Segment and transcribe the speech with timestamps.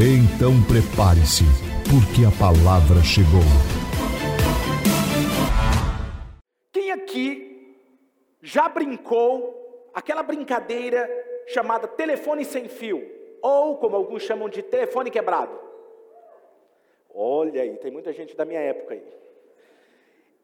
[0.00, 1.42] Então prepare-se,
[1.90, 3.42] porque a palavra chegou.
[6.70, 7.76] Quem aqui
[8.40, 11.10] já brincou aquela brincadeira
[11.48, 13.02] chamada telefone sem fio?
[13.42, 15.58] Ou, como alguns chamam de telefone quebrado?
[17.12, 19.02] Olha aí, tem muita gente da minha época aí.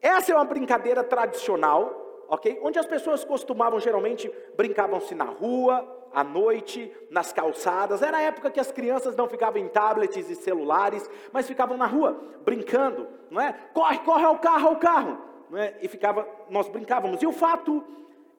[0.03, 2.59] Essa é uma brincadeira tradicional, ok?
[2.61, 8.01] Onde as pessoas costumavam geralmente brincavam-se na rua, à noite, nas calçadas.
[8.01, 11.87] Era a época que as crianças não ficavam em tablets e celulares, mas ficavam na
[11.87, 13.53] rua, brincando, não é?
[13.75, 15.19] Corre, corre ao carro, ao carro,
[15.51, 15.75] não é?
[15.83, 17.21] E ficava, nós brincávamos.
[17.21, 17.85] E o fato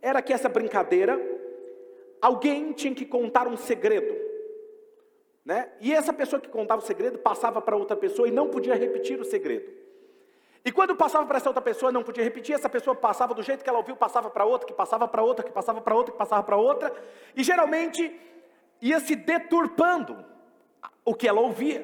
[0.02, 1.20] era que essa brincadeira,
[2.22, 4.16] alguém tinha que contar um segredo.
[5.44, 5.70] Né?
[5.80, 9.20] E essa pessoa que contava o segredo passava para outra pessoa e não podia repetir
[9.20, 9.84] o segredo.
[10.66, 13.63] E quando passava para essa outra pessoa, não podia repetir, essa pessoa passava do jeito
[13.63, 16.17] que ela ouviu, passava para outra, que passava para outra, que passava para outra, que
[16.17, 16.91] passava para outra,
[17.35, 18.19] e geralmente
[18.81, 20.25] ia se deturpando
[21.05, 21.83] o que ela ouvia.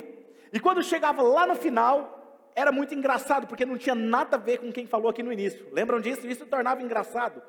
[0.52, 4.58] E quando chegava lá no final, era muito engraçado, porque não tinha nada a ver
[4.58, 5.68] com quem falou aqui no início.
[5.72, 6.28] Lembram disso?
[6.28, 7.40] Isso tornava engraçado.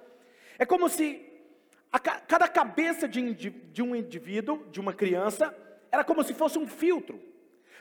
[0.59, 1.27] É como se
[1.91, 5.57] a, cada cabeça de, de um indivíduo, de uma criança,
[5.91, 7.19] era como se fosse um filtro.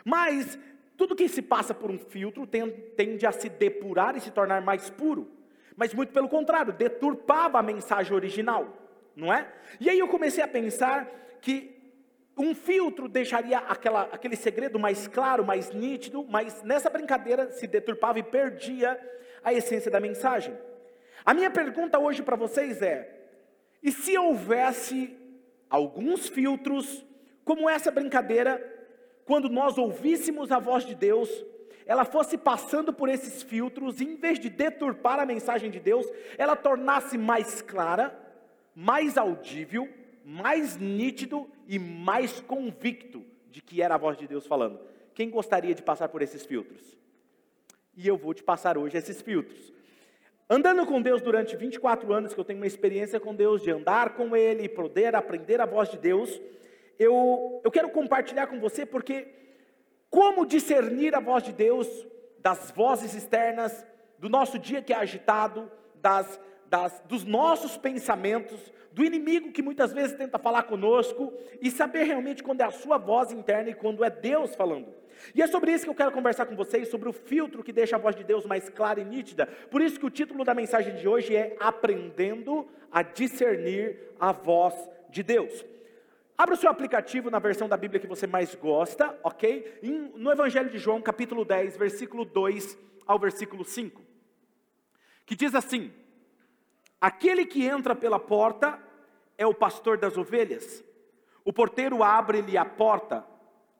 [0.05, 0.57] Mas
[0.97, 4.89] tudo que se passa por um filtro tende a se depurar e se tornar mais
[4.89, 5.31] puro.
[5.75, 8.67] Mas muito pelo contrário, deturpava a mensagem original,
[9.15, 9.51] não é?
[9.79, 11.09] E aí eu comecei a pensar
[11.41, 11.81] que
[12.37, 18.19] um filtro deixaria aquela, aquele segredo mais claro, mais nítido, mas nessa brincadeira se deturpava
[18.19, 18.99] e perdia
[19.43, 20.57] a essência da mensagem.
[21.25, 23.27] A minha pergunta hoje para vocês é:
[23.81, 25.17] e se houvesse
[25.69, 27.05] alguns filtros
[27.43, 28.80] como essa brincadeira,
[29.25, 31.29] quando nós ouvíssemos a voz de Deus,
[31.85, 36.05] ela fosse passando por esses filtros, e em vez de deturpar a mensagem de Deus,
[36.37, 38.17] ela tornasse mais clara,
[38.75, 39.89] mais audível,
[40.23, 44.79] mais nítido e mais convicto de que era a voz de Deus falando.
[45.13, 46.97] Quem gostaria de passar por esses filtros?
[47.95, 49.73] E eu vou te passar hoje esses filtros.
[50.49, 54.15] Andando com Deus durante 24 anos, que eu tenho uma experiência com Deus, de andar
[54.15, 56.41] com Ele, poder aprender a voz de Deus,
[57.01, 59.27] eu, eu quero compartilhar com você porque
[60.09, 61.87] como discernir a voz de Deus
[62.39, 63.85] das vozes externas,
[64.19, 68.59] do nosso dia que é agitado, das, das, dos nossos pensamentos,
[68.91, 72.97] do inimigo que muitas vezes tenta falar conosco, e saber realmente quando é a sua
[72.97, 74.93] voz interna e quando é Deus falando.
[75.33, 77.95] E é sobre isso que eu quero conversar com vocês, sobre o filtro que deixa
[77.95, 79.47] a voz de Deus mais clara e nítida.
[79.69, 84.75] Por isso que o título da mensagem de hoje é Aprendendo a discernir a voz
[85.09, 85.65] de Deus.
[86.41, 89.79] Abra o seu aplicativo na versão da Bíblia que você mais gosta, ok?
[90.15, 94.01] No Evangelho de João, capítulo 10, versículo 2 ao versículo 5.
[95.23, 95.93] Que diz assim:
[96.99, 98.79] Aquele que entra pela porta
[99.37, 100.83] é o pastor das ovelhas.
[101.45, 103.23] O porteiro abre-lhe a porta.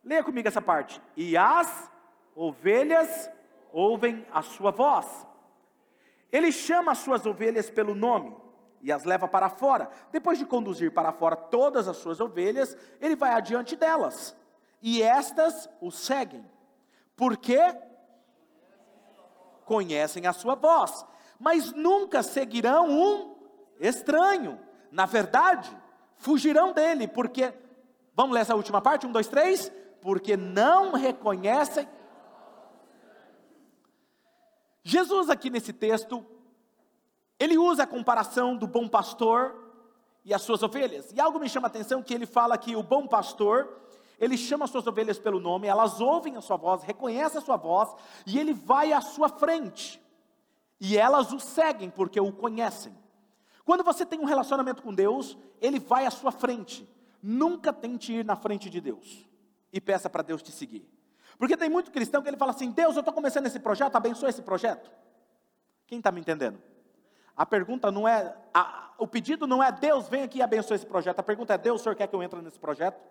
[0.04, 1.02] Leia comigo essa parte.
[1.18, 1.92] E as
[2.36, 3.28] ovelhas
[3.72, 5.26] ouvem a sua voz.
[6.32, 8.36] Ele chama as suas ovelhas pelo nome
[8.82, 9.90] e as leva para fora.
[10.12, 14.36] Depois de conduzir para fora todas as suas ovelhas, ele vai adiante delas.
[14.82, 16.46] E estas o seguem.
[17.16, 17.60] Porque
[19.66, 21.06] conhecem a sua voz,
[21.40, 23.36] mas nunca seguirão um
[23.80, 24.60] estranho.
[24.92, 25.76] Na verdade,
[26.18, 27.54] fugirão dele, porque
[28.14, 29.08] Vamos ler essa última parte?
[29.08, 29.72] Um, dois, três.
[30.02, 31.88] Porque não reconhecem.
[34.84, 36.26] Jesus, aqui nesse texto,
[37.42, 39.56] ele usa a comparação do bom pastor
[40.24, 41.12] e as suas ovelhas.
[41.12, 43.82] E algo me chama a atenção que ele fala que o bom pastor,
[44.20, 47.58] ele chama as suas ovelhas pelo nome, elas ouvem a sua voz, reconhecem a sua
[47.58, 47.96] voz,
[48.28, 50.00] e ele vai à sua frente.
[50.80, 52.96] E elas o seguem porque o conhecem.
[53.66, 56.88] Quando você tem um relacionamento com Deus, ele vai à sua frente.
[57.24, 59.28] Nunca tente ir na frente de Deus
[59.74, 60.88] e peça para Deus te seguir.
[61.40, 64.30] Porque tem muito cristão que ele fala assim: Deus, eu estou começando esse projeto, abençoa
[64.30, 64.92] esse projeto.
[65.88, 66.62] Quem está me entendendo?
[67.42, 70.86] A pergunta não é, a, o pedido não é Deus, vem aqui e abençoe esse
[70.86, 71.22] projeto.
[71.22, 73.02] A pergunta é: Deus, o senhor quer que eu entre nesse projeto?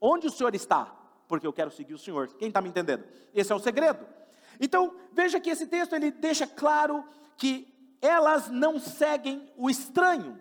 [0.00, 0.94] Onde o senhor está?
[1.26, 2.28] Porque eu quero seguir o senhor.
[2.34, 3.02] Quem está me entendendo?
[3.34, 4.06] Esse é o segredo.
[4.60, 7.04] Então, veja que esse texto ele deixa claro
[7.36, 7.66] que
[8.00, 10.38] elas não seguem o estranho.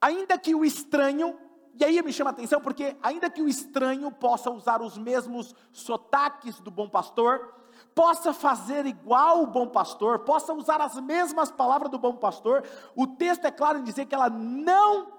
[0.00, 1.38] Ainda que o estranho
[1.78, 5.54] e aí me chama a atenção porque, ainda que o estranho possa usar os mesmos
[5.70, 7.52] sotaques do bom pastor,
[7.94, 12.64] possa fazer igual o bom pastor, possa usar as mesmas palavras do bom pastor,
[12.96, 15.12] o texto é claro em dizer que ela não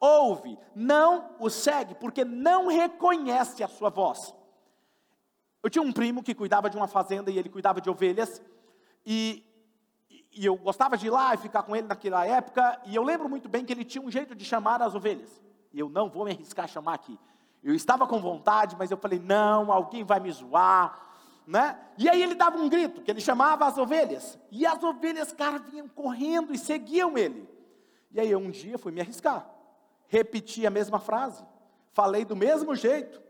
[0.00, 4.34] ouve, não o segue, porque não reconhece a sua voz.
[5.62, 8.42] Eu tinha um primo que cuidava de uma fazenda e ele cuidava de ovelhas,
[9.04, 9.44] e,
[10.32, 13.28] e eu gostava de ir lá e ficar com ele naquela época, e eu lembro
[13.28, 15.30] muito bem que ele tinha um jeito de chamar as ovelhas,
[15.72, 17.18] e eu não vou me arriscar a chamar aqui.
[17.62, 21.11] Eu estava com vontade, mas eu falei: não, alguém vai me zoar,
[21.46, 21.78] né?
[21.98, 25.58] E aí ele dava um grito, que ele chamava as ovelhas, e as ovelhas, cara,
[25.58, 27.48] vinham correndo e seguiam ele.
[28.10, 29.52] E aí um dia fui me arriscar
[30.12, 31.42] repeti a mesma frase,
[31.94, 33.22] falei do mesmo jeito,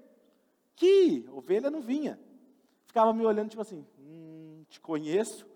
[0.74, 2.18] que ovelha não vinha.
[2.86, 5.46] Ficava me olhando, tipo assim, hum, te conheço.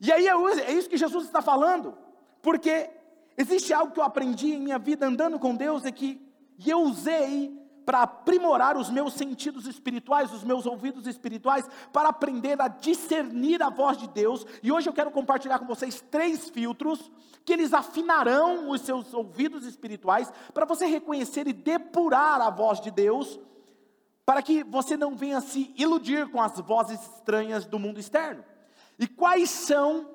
[0.00, 1.98] E aí é isso que Jesus está falando,
[2.40, 2.88] porque
[3.36, 6.24] existe algo que eu aprendi em minha vida andando com Deus, é que
[6.56, 7.52] e eu usei
[7.84, 13.70] para aprimorar os meus sentidos espirituais, os meus ouvidos espirituais, para aprender a discernir a
[13.70, 14.46] voz de Deus.
[14.62, 17.10] E hoje eu quero compartilhar com vocês três filtros
[17.44, 22.90] que eles afinarão os seus ouvidos espirituais para você reconhecer e depurar a voz de
[22.90, 23.38] Deus,
[24.24, 28.44] para que você não venha se iludir com as vozes estranhas do mundo externo.
[28.98, 30.08] E quais são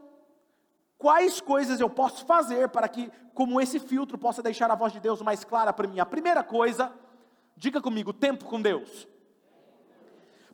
[0.97, 4.99] quais coisas eu posso fazer para que como esse filtro possa deixar a voz de
[4.99, 5.99] Deus mais clara para mim?
[5.99, 6.91] A primeira coisa
[7.57, 9.07] Diga comigo, tempo com Deus.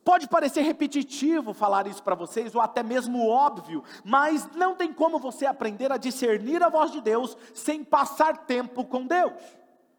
[0.02, 5.18] Pode parecer repetitivo falar isso para vocês, ou até mesmo óbvio, mas não tem como
[5.18, 9.32] você aprender a discernir a voz de Deus sem passar tempo com Deus.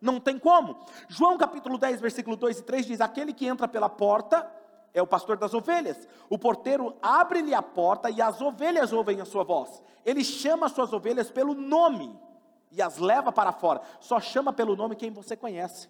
[0.01, 0.77] Não tem como.
[1.07, 4.51] João capítulo 10, versículo 2 e 3 diz: Aquele que entra pela porta
[4.93, 6.07] é o pastor das ovelhas.
[6.29, 9.81] O porteiro abre-lhe a porta e as ovelhas ouvem a sua voz.
[10.03, 12.15] Ele chama as suas ovelhas pelo nome
[12.71, 13.81] e as leva para fora.
[13.99, 15.89] Só chama pelo nome quem você conhece.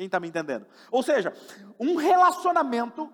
[0.00, 0.66] Quem está me entendendo?
[0.90, 1.30] Ou seja,
[1.78, 3.12] um relacionamento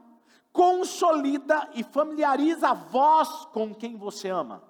[0.52, 4.62] consolida e familiariza a voz com quem você ama.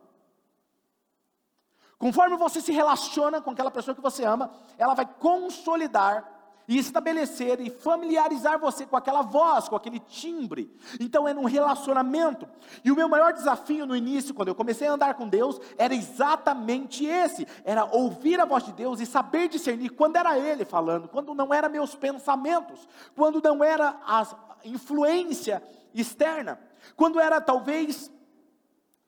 [1.98, 6.35] Conforme você se relaciona com aquela pessoa que você ama, ela vai consolidar
[6.68, 10.74] e estabelecer e familiarizar você com aquela voz, com aquele timbre.
[10.98, 12.48] Então é num relacionamento.
[12.84, 15.94] E o meu maior desafio no início, quando eu comecei a andar com Deus, era
[15.94, 21.08] exatamente esse: era ouvir a voz de Deus e saber discernir quando era Ele falando,
[21.08, 24.26] quando não era meus pensamentos, quando não era a
[24.64, 25.62] influência
[25.94, 26.60] externa,
[26.96, 28.10] quando era talvez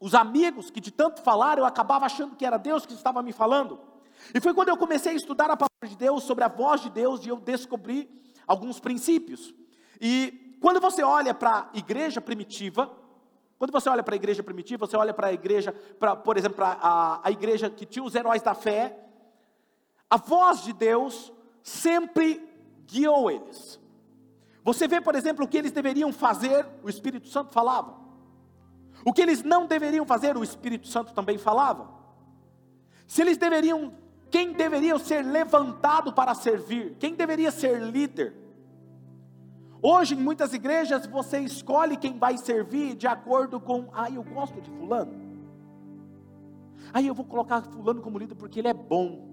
[0.01, 3.33] os amigos que de tanto falar eu acabava achando que era Deus que estava me
[3.33, 3.88] falando.
[4.35, 6.91] E foi quando eu comecei a estudar a palavra de Deus, sobre a voz de
[6.91, 8.09] Deus, e eu descobri
[8.47, 9.55] alguns princípios.
[10.01, 12.91] E quando você olha para a igreja primitiva,
[13.59, 16.65] quando você olha para a igreja primitiva, você olha para a igreja, pra, por exemplo,
[16.65, 18.97] a, a igreja que tinha os heróis da fé,
[20.09, 21.33] a voz de Deus
[21.63, 22.43] sempre
[22.87, 23.81] guiou eles.
[24.63, 27.97] Você vê, por exemplo, o que eles deveriam fazer, o Espírito Santo falava.
[29.05, 31.91] O que eles não deveriam fazer, o Espírito Santo também falava.
[33.07, 33.95] Se eles deveriam
[34.31, 36.97] quem deveria ser levantado para servir?
[36.99, 38.35] Quem deveria ser líder?
[39.81, 44.61] Hoje, em muitas igrejas, você escolhe quem vai servir de acordo com, ah, eu gosto
[44.61, 45.13] de Fulano.
[46.93, 49.29] Aí eu vou colocar Fulano como líder porque ele é bom.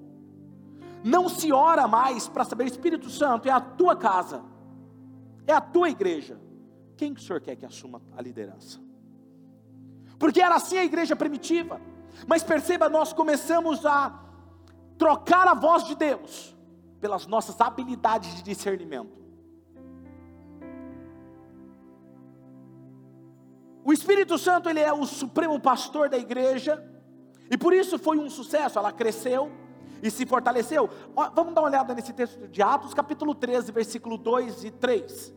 [1.03, 4.43] Não se ora mais para saber, Espírito Santo, é a tua casa,
[5.45, 6.39] é a tua igreja.
[6.95, 8.79] Quem que o senhor quer que assuma a liderança?
[10.17, 11.81] Porque era assim a igreja primitiva.
[12.25, 14.24] Mas perceba, nós começamos a
[14.97, 16.55] trocar a voz de Deus
[16.99, 19.23] pelas nossas habilidades de discernimento.
[23.83, 26.83] O Espírito Santo, ele é o supremo pastor da igreja,
[27.51, 29.51] e por isso foi um sucesso, ela cresceu
[30.01, 30.89] e se fortaleceu.
[31.35, 35.33] Vamos dar uma olhada nesse texto de Atos, capítulo 13, versículo 2 e 3.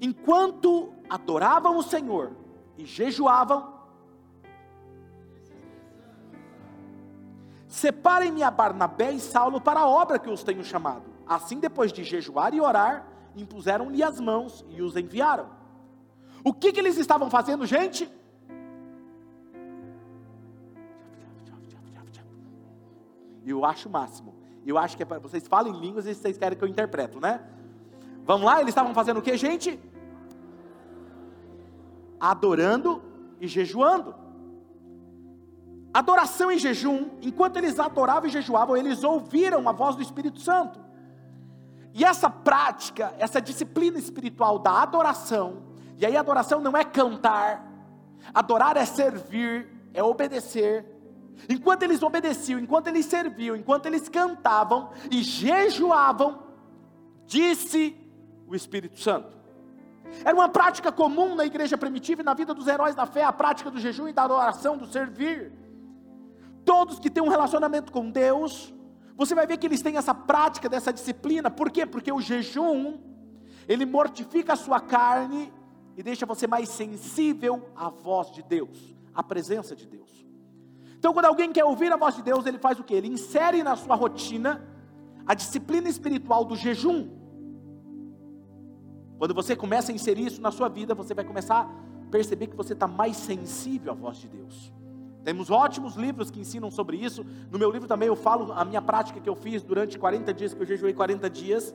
[0.00, 2.32] Enquanto adoravam o Senhor
[2.76, 3.79] e jejuavam,
[7.70, 11.04] Separem-me a Barnabé e Saulo para a obra que os tenho chamado.
[11.24, 15.48] Assim, depois de jejuar e orar, impuseram-lhe as mãos e os enviaram.
[16.42, 18.10] O que, que eles estavam fazendo, gente?
[23.46, 24.34] Eu acho o máximo.
[24.66, 27.20] Eu acho que é para vocês falam em línguas e vocês querem que eu interpreto,
[27.20, 27.40] né?
[28.24, 29.78] Vamos lá, eles estavam fazendo o que, gente?
[32.18, 33.00] Adorando
[33.40, 34.29] e jejuando.
[35.92, 40.78] Adoração em jejum, enquanto eles adoravam e jejuavam, eles ouviram a voz do Espírito Santo.
[41.92, 45.64] E essa prática, essa disciplina espiritual da adoração,
[45.98, 47.66] e aí adoração não é cantar,
[48.32, 50.86] adorar é servir, é obedecer,
[51.48, 56.44] enquanto eles obedeciam, enquanto eles serviam, enquanto eles cantavam e jejuavam,
[57.26, 57.96] disse
[58.46, 59.38] o Espírito Santo.
[60.24, 63.32] Era uma prática comum na igreja primitiva e na vida dos heróis da fé, a
[63.32, 65.52] prática do jejum e da oração, do servir.
[66.70, 68.72] Todos que têm um relacionamento com Deus,
[69.16, 71.50] você vai ver que eles têm essa prática, dessa disciplina.
[71.50, 71.84] Por quê?
[71.84, 72.96] Porque o jejum,
[73.66, 75.52] ele mortifica a sua carne
[75.96, 80.24] e deixa você mais sensível à voz de Deus, à presença de Deus.
[80.96, 82.94] Então, quando alguém quer ouvir a voz de Deus, ele faz o que?
[82.94, 84.64] Ele insere na sua rotina
[85.26, 87.10] a disciplina espiritual do jejum.
[89.18, 92.56] Quando você começa a inserir isso na sua vida, você vai começar a perceber que
[92.56, 94.72] você está mais sensível à voz de Deus.
[95.24, 97.24] Temos ótimos livros que ensinam sobre isso.
[97.50, 100.54] No meu livro também eu falo a minha prática que eu fiz durante 40 dias,
[100.54, 101.74] que eu jejuei 40 dias.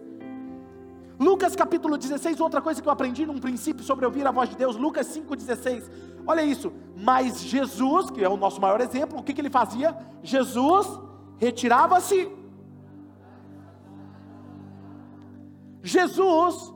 [1.20, 4.58] Lucas capítulo 16, outra coisa que eu aprendi num princípio sobre ouvir a voz de
[4.58, 5.90] Deus, Lucas 5,16.
[6.28, 9.96] Olha isso, mas Jesus, que é o nosso maior exemplo, o que, que ele fazia?
[10.22, 10.88] Jesus
[11.38, 12.30] retirava-se.
[15.82, 16.74] Jesus,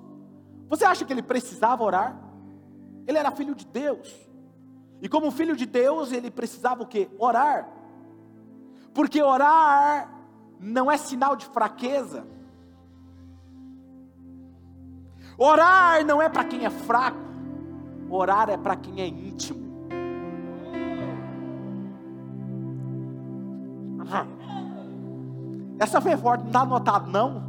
[0.69, 2.17] você acha que ele precisava orar?
[3.07, 4.28] Ele era filho de Deus.
[5.01, 7.09] E como filho de Deus, ele precisava o quê?
[7.17, 7.69] Orar.
[8.93, 10.09] Porque orar
[10.59, 12.27] não é sinal de fraqueza.
[15.37, 17.17] Orar não é para quem é fraco,
[18.09, 19.69] orar é para quem é íntimo.
[25.79, 27.47] Essa foi forte, não está anotado não?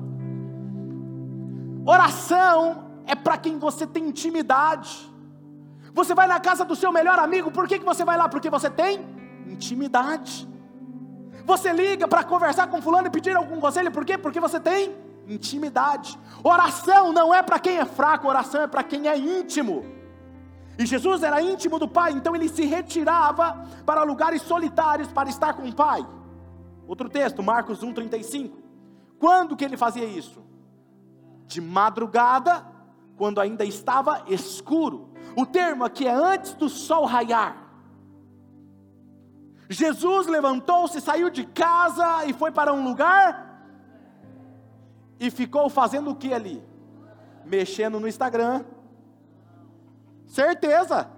[1.85, 5.10] Oração é para quem você tem intimidade.
[5.93, 8.29] Você vai na casa do seu melhor amigo, por que, que você vai lá?
[8.29, 9.05] Porque você tem
[9.47, 10.49] intimidade.
[11.45, 14.17] Você liga para conversar com fulano e pedir algum conselho, por quê?
[14.17, 14.95] Porque você tem
[15.27, 16.19] intimidade.
[16.43, 19.85] Oração não é para quem é fraco, oração é para quem é íntimo.
[20.79, 25.53] E Jesus era íntimo do Pai, então ele se retirava para lugares solitários para estar
[25.55, 26.07] com o Pai.
[26.87, 28.57] Outro texto, Marcos 1:35.
[29.19, 30.43] Quando que ele fazia isso?
[31.47, 32.65] De madrugada,
[33.17, 35.10] quando ainda estava escuro.
[35.37, 37.57] O termo aqui é antes do sol raiar.
[39.69, 43.51] Jesus levantou-se, saiu de casa e foi para um lugar
[45.21, 46.63] e ficou fazendo o que ali?
[47.45, 48.65] Mexendo no Instagram.
[50.27, 51.11] Certeza.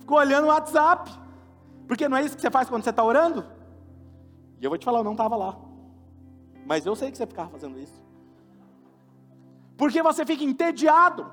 [0.00, 1.10] Ficou olhando o WhatsApp.
[1.86, 3.46] Porque não é isso que você faz quando você está orando?
[4.60, 5.56] E eu vou te falar, eu não estava lá.
[6.64, 8.04] Mas eu sei que você ficava fazendo isso.
[9.76, 11.30] Porque você fica entediado.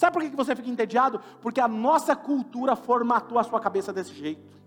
[0.00, 1.20] Sabe por que você fica entediado?
[1.42, 4.58] Porque a nossa cultura formatou a sua cabeça desse jeito.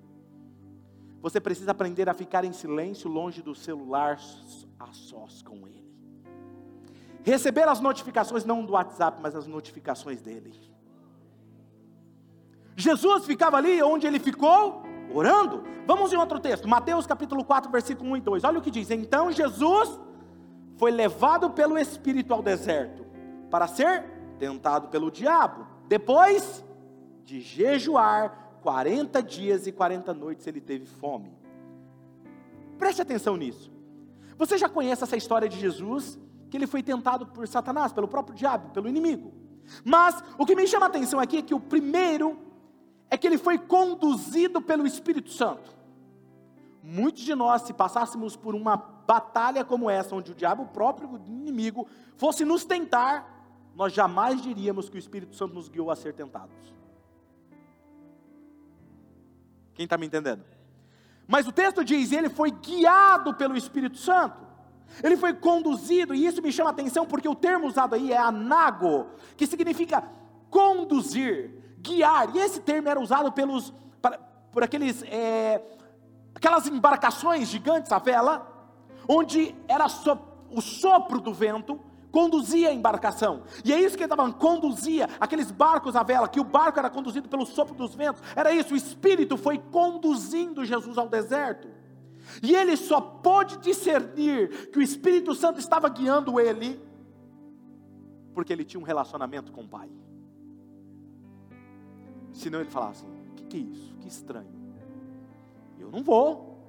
[1.22, 4.20] Você precisa aprender a ficar em silêncio, longe do celular,
[4.80, 5.84] a sós com ele
[7.24, 10.54] receber as notificações não do WhatsApp, mas as notificações dele.
[12.76, 15.64] Jesus ficava ali onde ele ficou, orando.
[15.88, 18.44] Vamos em outro texto, Mateus capítulo 4, versículo 1 e 2.
[18.44, 20.00] Olha o que diz: Então Jesus
[20.78, 23.06] foi levado pelo Espírito ao deserto
[23.50, 24.04] para ser
[24.44, 25.66] tentado pelo diabo.
[25.88, 26.66] Depois
[27.24, 31.32] de jejuar 40 dias e 40 noites, ele teve fome.
[32.78, 33.72] Preste atenção nisso.
[34.38, 36.20] Você já conhece essa história de Jesus
[36.50, 39.34] que ele foi tentado por Satanás, pelo próprio diabo, pelo inimigo.
[39.86, 42.38] Mas o que me chama a atenção aqui é que o primeiro
[43.10, 45.74] é que ele foi conduzido pelo Espírito Santo.
[46.84, 51.22] Muitos de nós, se passássemos por uma batalha como essa, onde o diabo, o próprio
[51.30, 53.33] inimigo, fosse nos tentar,
[53.76, 56.74] nós jamais diríamos que o Espírito Santo nos guiou a ser tentados.
[59.74, 60.44] Quem está me entendendo?
[61.28, 64.44] Mas o texto diz: ele foi guiado pelo Espírito Santo.
[65.02, 68.18] Ele foi conduzido, e isso me chama a atenção porque o termo usado aí é
[68.18, 70.04] anago, que significa
[70.52, 72.36] conduzir, guiar.
[72.36, 73.74] E esse termo era usado pelos,
[74.52, 75.64] por aqueles, é,
[76.36, 78.48] aquelas embarcações gigantes à vela,
[79.08, 80.20] onde era so,
[80.52, 81.80] o sopro do vento
[82.14, 83.42] conduzia a embarcação.
[83.66, 86.88] E é isso que ele estava conduzia aqueles barcos à vela, que o barco era
[86.88, 88.22] conduzido pelo sopro dos ventos.
[88.36, 91.68] Era isso, o Espírito foi conduzindo Jesus ao deserto.
[92.42, 96.80] E ele só pôde discernir que o Espírito Santo estava guiando ele,
[98.36, 99.90] porque ele tinha um relacionamento com o Pai.
[102.32, 103.96] Senão ele falava assim: o que, que é isso?
[104.00, 104.54] Que estranho.
[105.80, 106.60] Eu não vou,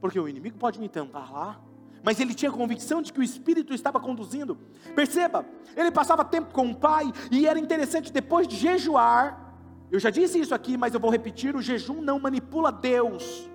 [0.00, 1.60] porque o inimigo pode me tentar lá.
[2.04, 4.58] Mas ele tinha convicção de que o Espírito estava conduzindo.
[4.94, 9.56] Perceba, ele passava tempo com o Pai, e era interessante, depois de jejuar,
[9.90, 13.50] eu já disse isso aqui, mas eu vou repetir: o jejum não manipula Deus.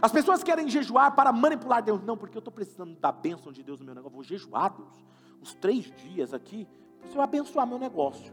[0.00, 2.02] As pessoas querem jejuar para manipular Deus.
[2.02, 4.14] Não, porque eu estou precisando da bênção de Deus no meu negócio.
[4.14, 5.04] Vou jejuar, Deus,
[5.40, 6.66] uns três dias aqui,
[6.98, 8.32] para o Senhor abençoar meu negócio.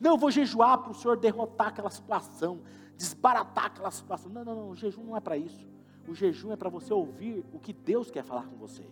[0.00, 2.60] Não, eu vou jejuar para o Senhor derrotar aquela situação.
[2.96, 4.30] desbaratar aquela situação.
[4.30, 5.73] Não, não, não, o jejum não é para isso.
[6.06, 8.84] O jejum é para você ouvir o que Deus quer falar com você.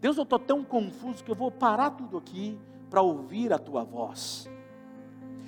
[0.00, 2.58] Deus, eu estou tão confuso que eu vou parar tudo aqui
[2.88, 4.48] para ouvir a tua voz.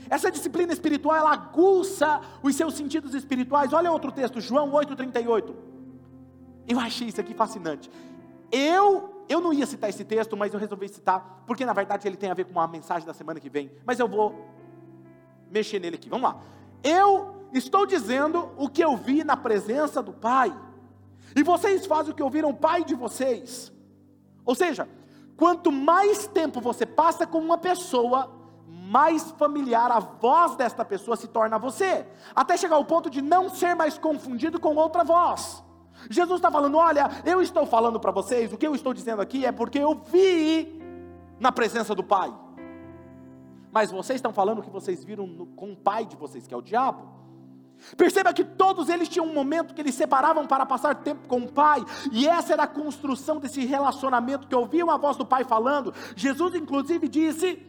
[0.09, 3.73] Essa disciplina espiritual, ela aguça os seus sentidos espirituais.
[3.73, 5.55] Olha outro texto, João 8,38.
[6.67, 7.91] Eu achei isso aqui fascinante.
[8.51, 12.17] Eu, eu não ia citar esse texto, mas eu resolvi citar, porque na verdade ele
[12.17, 13.71] tem a ver com a mensagem da semana que vem.
[13.85, 14.49] Mas eu vou
[15.51, 16.09] mexer nele aqui.
[16.09, 16.41] Vamos lá.
[16.83, 20.55] Eu estou dizendo o que eu vi na presença do Pai.
[21.35, 23.73] E vocês fazem o que ouviram o Pai de vocês.
[24.45, 24.89] Ou seja,
[25.37, 28.31] quanto mais tempo você passa com uma pessoa,
[28.67, 33.23] mais familiar a voz desta pessoa se torna a você, até chegar ao ponto de
[33.23, 35.63] não ser mais confundido com outra voz.
[36.09, 39.45] Jesus está falando: olha, eu estou falando para vocês, o que eu estou dizendo aqui
[39.45, 40.81] é porque eu vi
[41.39, 42.33] na presença do Pai.
[43.73, 46.53] Mas vocês estão falando o que vocês viram no, com o pai de vocês, que
[46.53, 47.20] é o diabo.
[47.97, 51.51] Perceba que todos eles tinham um momento que eles separavam para passar tempo com o
[51.51, 55.95] Pai, e essa era a construção desse relacionamento que ouviam a voz do Pai falando.
[56.15, 57.61] Jesus, inclusive, disse: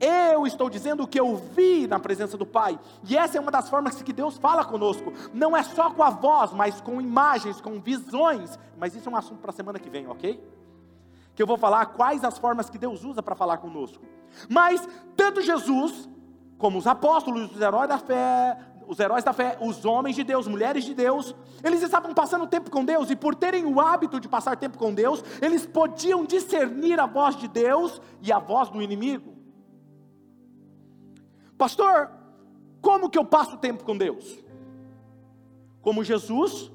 [0.00, 3.50] Eu estou dizendo o que eu vi na presença do Pai, e essa é uma
[3.50, 7.60] das formas que Deus fala conosco, não é só com a voz, mas com imagens,
[7.60, 8.58] com visões.
[8.78, 10.42] Mas isso é um assunto para a semana que vem, ok?
[11.34, 14.02] Que eu vou falar quais as formas que Deus usa para falar conosco.
[14.48, 16.08] Mas, tanto Jesus,
[16.58, 20.46] como os apóstolos, os heróis da fé, os heróis da fé, os homens de Deus,
[20.46, 24.28] mulheres de Deus, eles estavam passando tempo com Deus e por terem o hábito de
[24.28, 28.80] passar tempo com Deus, eles podiam discernir a voz de Deus e a voz do
[28.80, 29.34] inimigo.
[31.58, 32.10] Pastor,
[32.80, 34.38] como que eu passo tempo com Deus?
[35.80, 36.70] Como Jesus,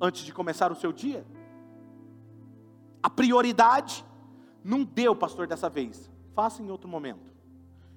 [0.00, 1.24] antes de começar o seu dia.
[3.02, 4.04] A prioridade
[4.64, 6.10] não deu, pastor, dessa vez.
[6.34, 7.34] Faça em outro momento.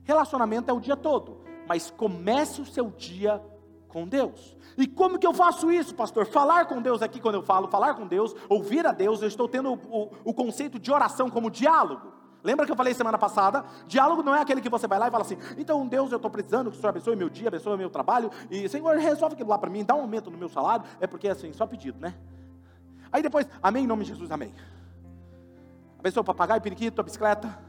[0.04, 3.40] Relacionamento é o dia todo mas comece o seu dia
[3.88, 4.58] com Deus.
[4.76, 6.26] E como que eu faço isso, pastor?
[6.26, 9.48] Falar com Deus aqui, quando eu falo falar com Deus, ouvir a Deus, eu estou
[9.48, 12.12] tendo o, o, o conceito de oração como diálogo.
[12.44, 13.64] Lembra que eu falei semana passada?
[13.86, 16.32] Diálogo não é aquele que você vai lá e fala assim: então, Deus, eu estou
[16.32, 19.58] precisando que o Senhor abençoe meu dia, abençoe meu trabalho, e Senhor, resolve aquilo lá
[19.60, 20.86] para mim, dá um aumento no meu salário.
[21.00, 22.16] É porque assim, só pedido, né?
[23.12, 24.52] Aí depois, amém em nome de Jesus, amém.
[26.00, 27.60] Abençoe o papagaio, periquito, a bicicleta.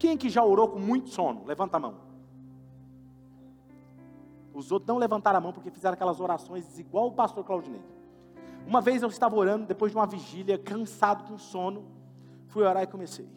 [0.00, 1.44] Quem que já orou com muito sono?
[1.44, 2.11] Levanta a mão.
[4.54, 7.82] Os outros não levantaram a mão porque fizeram aquelas orações igual o pastor Claudinei.
[8.66, 11.84] Uma vez eu estava orando, depois de uma vigília, cansado com sono,
[12.46, 13.28] fui orar e comecei.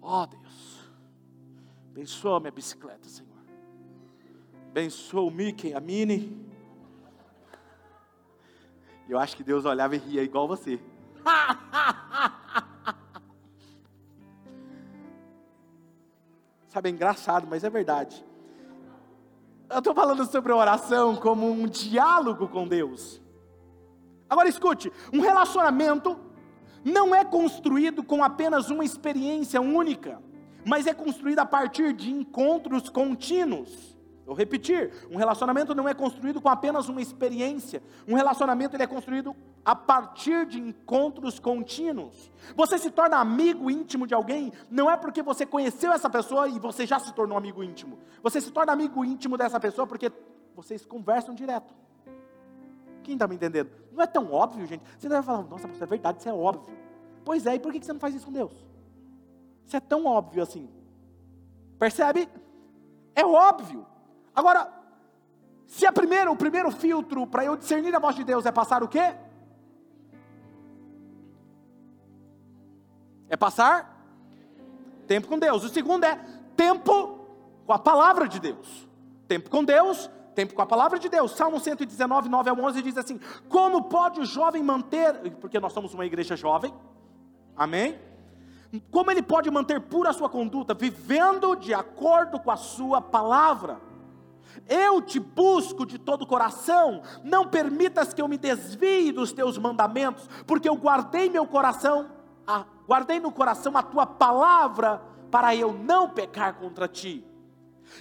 [0.00, 0.90] Ó oh, Deus,
[1.90, 3.36] abençoa minha bicicleta, Senhor.
[4.70, 6.46] Abençoa o Mickey, a Minnie.
[9.08, 10.80] Eu acho que Deus olhava e ria igual você.
[16.68, 18.25] Sabe, é engraçado, mas é verdade.
[19.76, 23.20] Eu estou falando sobre oração como um diálogo com Deus.
[24.26, 26.18] Agora escute: um relacionamento
[26.82, 30.18] não é construído com apenas uma experiência única,
[30.66, 33.95] mas é construído a partir de encontros contínuos.
[34.26, 37.80] Vou repetir, um relacionamento não é construído com apenas uma experiência.
[38.08, 42.32] Um relacionamento ele é construído a partir de encontros contínuos.
[42.56, 46.58] Você se torna amigo íntimo de alguém não é porque você conheceu essa pessoa e
[46.58, 48.00] você já se tornou amigo íntimo.
[48.20, 50.10] Você se torna amigo íntimo dessa pessoa porque
[50.56, 51.72] vocês conversam direto.
[53.04, 53.70] Quem está me entendendo?
[53.92, 54.82] Não é tão óbvio, gente.
[54.98, 56.76] Você deve falar, nossa, isso é verdade, isso é óbvio.
[57.24, 58.52] Pois é, e por que você não faz isso com Deus?
[59.64, 60.68] Isso é tão óbvio assim.
[61.78, 62.28] Percebe?
[63.14, 63.86] É óbvio.
[64.36, 64.70] Agora,
[65.66, 68.82] se a primeira, o primeiro filtro para eu discernir a voz de Deus é passar
[68.82, 69.14] o quê?
[73.30, 73.96] É passar
[75.06, 75.64] tempo com Deus.
[75.64, 76.14] O segundo é
[76.54, 77.18] tempo
[77.66, 78.86] com a palavra de Deus.
[79.26, 81.32] Tempo com Deus, tempo com a palavra de Deus.
[81.32, 83.18] Salmo 119, 9 ao 11 diz assim:
[83.48, 86.72] Como pode o jovem manter, porque nós somos uma igreja jovem,
[87.56, 87.98] amém?
[88.90, 93.80] Como ele pode manter pura a sua conduta, vivendo de acordo com a sua palavra?
[94.68, 99.58] Eu te busco de todo o coração, não permitas que eu me desvie dos teus
[99.58, 102.10] mandamentos, porque eu guardei meu coração,
[102.46, 107.24] a, guardei no coração a tua palavra, para eu não pecar contra ti.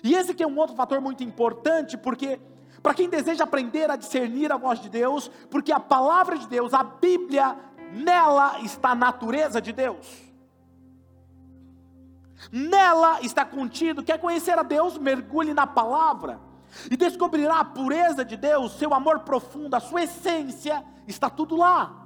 [0.03, 2.39] E esse que é um outro fator muito importante, porque
[2.81, 6.73] para quem deseja aprender a discernir a voz de Deus, porque a palavra de Deus,
[6.73, 7.57] a Bíblia,
[7.91, 10.24] nela está a natureza de Deus.
[12.51, 14.03] Nela está contido.
[14.03, 14.97] Quer conhecer a Deus?
[14.97, 16.39] Mergulhe na palavra
[16.89, 22.05] e descobrirá a pureza de Deus, seu amor profundo, a sua essência, está tudo lá.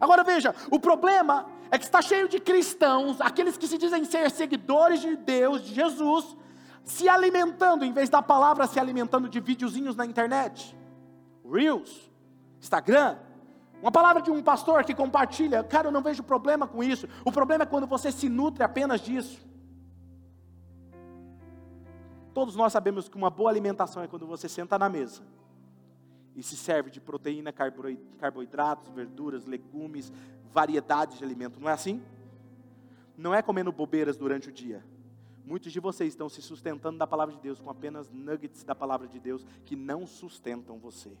[0.00, 4.30] Agora veja, o problema é que está cheio de cristãos, aqueles que se dizem ser
[4.30, 6.36] seguidores de Deus, de Jesus,
[6.84, 10.76] se alimentando, em vez da palavra, se alimentando de videozinhos na internet,
[11.50, 12.10] Reels,
[12.60, 13.16] Instagram.
[13.82, 17.08] Uma palavra de um pastor que compartilha, cara, eu não vejo problema com isso.
[17.24, 19.44] O problema é quando você se nutre apenas disso.
[22.32, 25.22] Todos nós sabemos que uma boa alimentação é quando você senta na mesa
[26.36, 30.12] e se serve de proteína, carboidratos, verduras, legumes,
[30.52, 31.58] variedades de alimento.
[31.60, 32.00] Não é assim?
[33.16, 34.84] Não é comendo bobeiras durante o dia.
[35.44, 39.08] Muitos de vocês estão se sustentando da palavra de Deus com apenas nuggets da palavra
[39.08, 41.18] de Deus que não sustentam você.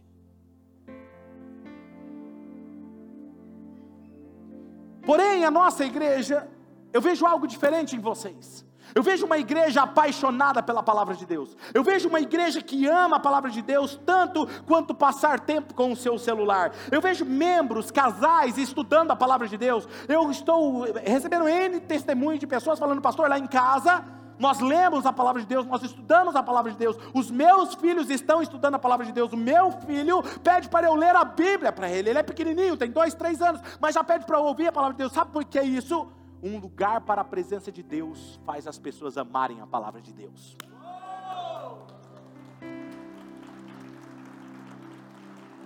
[5.04, 6.48] Porém, a nossa igreja,
[6.92, 8.64] eu vejo algo diferente em vocês.
[8.94, 11.56] Eu vejo uma igreja apaixonada pela palavra de Deus.
[11.72, 15.92] Eu vejo uma igreja que ama a palavra de Deus tanto quanto passar tempo com
[15.92, 16.72] o seu celular.
[16.90, 19.88] Eu vejo membros, casais estudando a palavra de Deus.
[20.06, 24.04] Eu estou recebendo N testemunhos de pessoas falando, pastor, lá em casa,
[24.42, 26.96] nós lemos a palavra de Deus, nós estudamos a palavra de Deus.
[27.14, 29.32] Os meus filhos estão estudando a palavra de Deus.
[29.32, 32.10] O meu filho pede para eu ler a Bíblia para ele.
[32.10, 34.94] Ele é pequenininho, tem dois, três anos, mas já pede para eu ouvir a palavra
[34.94, 35.12] de Deus.
[35.12, 36.08] Sabe por que isso?
[36.42, 40.56] um lugar para a presença de Deus faz as pessoas amarem a palavra de Deus.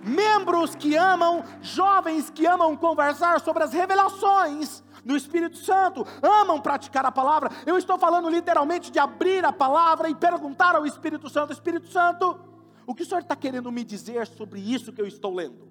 [0.03, 7.05] Membros que amam, jovens que amam conversar sobre as revelações do Espírito Santo, amam praticar
[7.05, 7.49] a palavra.
[7.65, 12.37] Eu estou falando literalmente de abrir a palavra e perguntar ao Espírito Santo: Espírito Santo,
[12.85, 15.65] o que o Senhor está querendo me dizer sobre isso que eu estou lendo?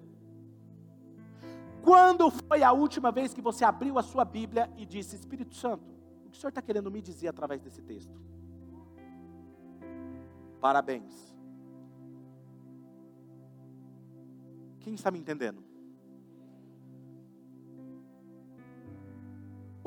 [1.83, 5.85] Quando foi a última vez que você abriu a sua Bíblia e disse: Espírito Santo,
[6.25, 8.19] o que o Senhor está querendo me dizer através desse texto?
[10.59, 11.37] Parabéns.
[14.79, 15.66] Quem está me entendendo?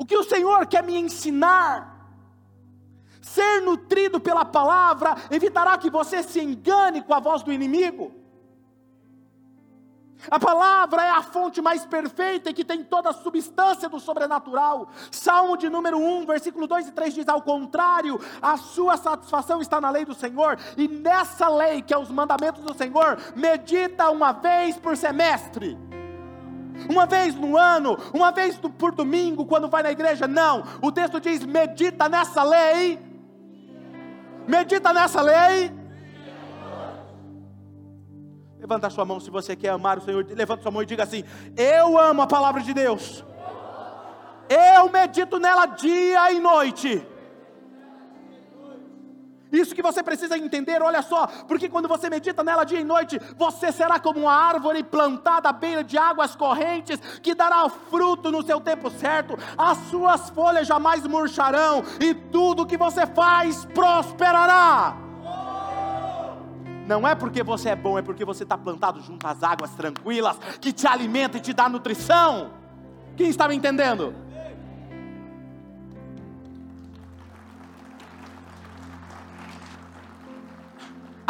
[0.01, 1.95] O que o Senhor quer me ensinar?
[3.21, 8.11] Ser nutrido pela palavra evitará que você se engane com a voz do inimigo.
[10.31, 14.89] A palavra é a fonte mais perfeita e que tem toda a substância do sobrenatural.
[15.11, 19.79] Salmo de número 1, versículo 2 e 3 diz: Ao contrário, a sua satisfação está
[19.79, 24.31] na lei do Senhor, e nessa lei, que é os mandamentos do Senhor, medita uma
[24.31, 25.77] vez por semestre.
[26.89, 30.63] Uma vez no ano, uma vez por domingo, quando vai na igreja, não.
[30.81, 32.99] O texto diz: medita nessa lei.
[34.47, 35.71] Medita nessa lei
[38.61, 40.23] Levanta a sua mão se você quer amar o Senhor.
[40.29, 41.23] Levanta sua mão e diga assim:
[41.57, 43.25] Eu amo a palavra de Deus.
[44.47, 47.05] Eu medito nela dia e noite.
[49.51, 53.19] Isso que você precisa entender, olha só, porque quando você medita nela dia e noite,
[53.37, 58.41] você será como uma árvore plantada à beira de águas correntes, que dará fruto no
[58.43, 64.95] seu tempo certo, as suas folhas jamais murcharão, e tudo que você faz prosperará.
[66.87, 70.37] Não é porque você é bom, é porque você está plantado junto às águas tranquilas,
[70.59, 72.51] que te alimenta e te dá nutrição.
[73.15, 74.15] Quem está me entendendo?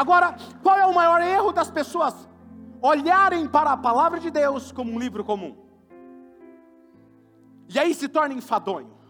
[0.02, 2.16] Agora, qual é o maior erro das pessoas?
[2.82, 5.54] Olharem para a palavra de Deus como um livro comum.
[7.70, 9.02] E aí se torna enfadonho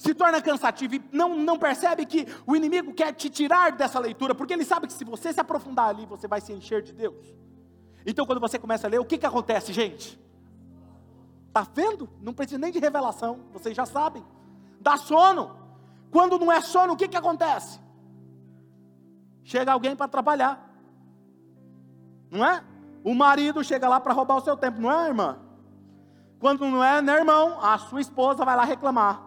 [0.00, 4.34] se torna cansativo e não, não percebe que o inimigo quer te tirar dessa leitura,
[4.34, 7.26] porque ele sabe que se você se aprofundar ali, você vai se encher de Deus.
[8.06, 10.18] Então, quando você começa a ler, o que, que acontece, gente?
[11.48, 12.08] Está vendo?
[12.22, 14.24] Não precisa nem de revelação, vocês já sabem.
[14.80, 15.54] Dá sono.
[16.10, 17.78] Quando não é sono, o que, que acontece?
[19.50, 20.64] Chega alguém para trabalhar,
[22.30, 22.62] não é?
[23.02, 25.40] O marido chega lá para roubar o seu tempo, não é, irmã?
[26.38, 27.60] Quando não é, né, irmão?
[27.60, 29.20] A sua esposa vai lá reclamar.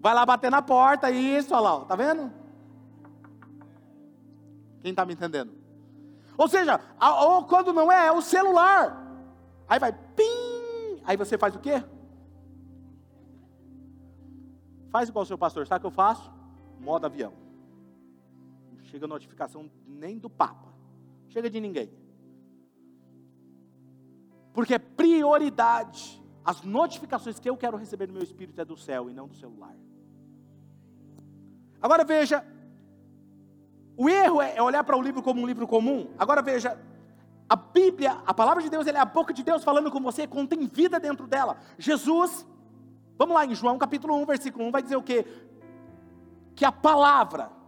[0.00, 2.30] Vai lá bater na porta, isso, olha lá, tá vendo?
[4.82, 5.54] Quem está me entendendo?
[6.36, 6.78] Ou seja,
[7.22, 9.02] ou quando não é, é o celular.
[9.66, 11.00] Aí vai, pim!
[11.06, 11.82] Aí você faz o quê?
[14.90, 16.30] Faz igual o seu pastor, sabe o que eu faço?
[16.78, 17.40] Modo avião.
[18.90, 20.68] Chega notificação nem do Papa.
[21.28, 21.88] Chega de ninguém.
[24.52, 26.20] Porque é prioridade.
[26.44, 29.36] As notificações que eu quero receber no meu espírito é do céu e não do
[29.36, 29.76] celular.
[31.80, 32.44] Agora veja,
[33.96, 36.10] o erro é olhar para o livro como um livro comum.
[36.18, 36.76] Agora veja,
[37.48, 40.66] a Bíblia, a palavra de Deus, é a boca de Deus falando com você, contém
[40.66, 41.58] vida dentro dela.
[41.78, 42.44] Jesus,
[43.16, 45.24] vamos lá em João capítulo 1, versículo 1, vai dizer o quê?
[46.56, 47.59] Que a palavra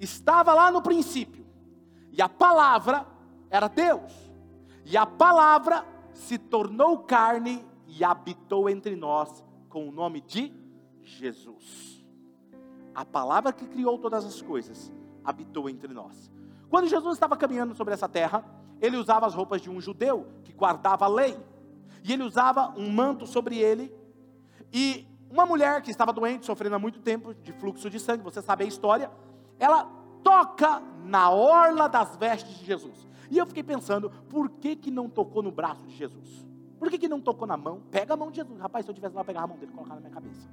[0.00, 1.46] estava lá no princípio,
[2.10, 3.06] e a palavra
[3.48, 4.12] era Deus,
[4.84, 10.52] e a palavra se tornou carne e habitou entre nós com o nome de
[11.02, 12.04] Jesus.
[12.94, 14.92] a palavra que criou todas as coisas,
[15.24, 16.30] habitou entre nós.
[16.68, 18.44] Quando Jesus estava caminhando sobre essa terra,
[18.80, 21.38] ele usava as roupas de um judeu que guardava a lei.
[22.02, 23.94] E ele usava um manto sobre ele.
[24.72, 28.40] E uma mulher que estava doente, sofrendo há muito tempo de fluxo de sangue, você
[28.40, 29.10] sabe a história,
[29.60, 29.84] ela
[30.24, 33.06] toca na orla das vestes de Jesus.
[33.30, 36.44] E eu fiquei pensando, por que que não tocou no braço de Jesus?
[36.78, 37.82] Por que que não tocou na mão?
[37.90, 38.58] Pega a mão de Jesus.
[38.58, 40.48] Rapaz, se eu tivesse lá, pegar a mão dele e colocar na minha cabeça.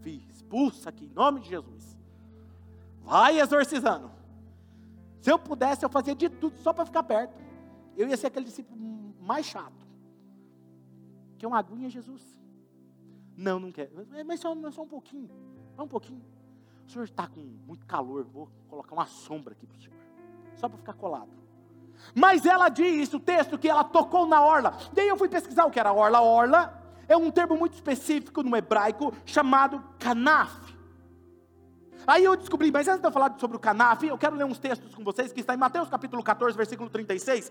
[0.00, 1.96] Fiz, expulsa aqui, em nome de Jesus.
[3.00, 4.10] Vai exorcizando.
[5.20, 7.40] Se eu pudesse, eu fazia de tudo só para ficar perto.
[7.96, 8.76] Eu ia ser aquele discípulo
[9.20, 9.86] mais chato.
[11.38, 12.22] Que uma aguinha, Jesus.
[13.36, 13.90] Não, não quer.
[14.26, 15.30] Mas só, só um pouquinho.
[15.76, 16.22] Só um pouquinho.
[16.92, 18.26] O senhor está com muito calor.
[18.34, 19.96] Vou colocar uma sombra aqui para o senhor.
[20.56, 21.30] Só para ficar colado.
[22.14, 24.76] Mas ela diz, o texto, que ela tocou na orla.
[24.92, 26.20] Daí eu fui pesquisar o que era orla.
[26.20, 30.52] Orla é um termo muito específico no hebraico chamado kanaf.
[32.06, 34.58] Aí eu descobri, mas antes de eu falar sobre o canaf, eu quero ler uns
[34.58, 37.50] textos com vocês que está em Mateus capítulo 14, versículo 36.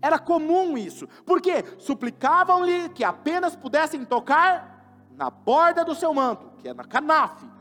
[0.00, 6.68] Era comum isso, porque suplicavam-lhe que apenas pudessem tocar na borda do seu manto, que
[6.70, 7.57] é na canaf,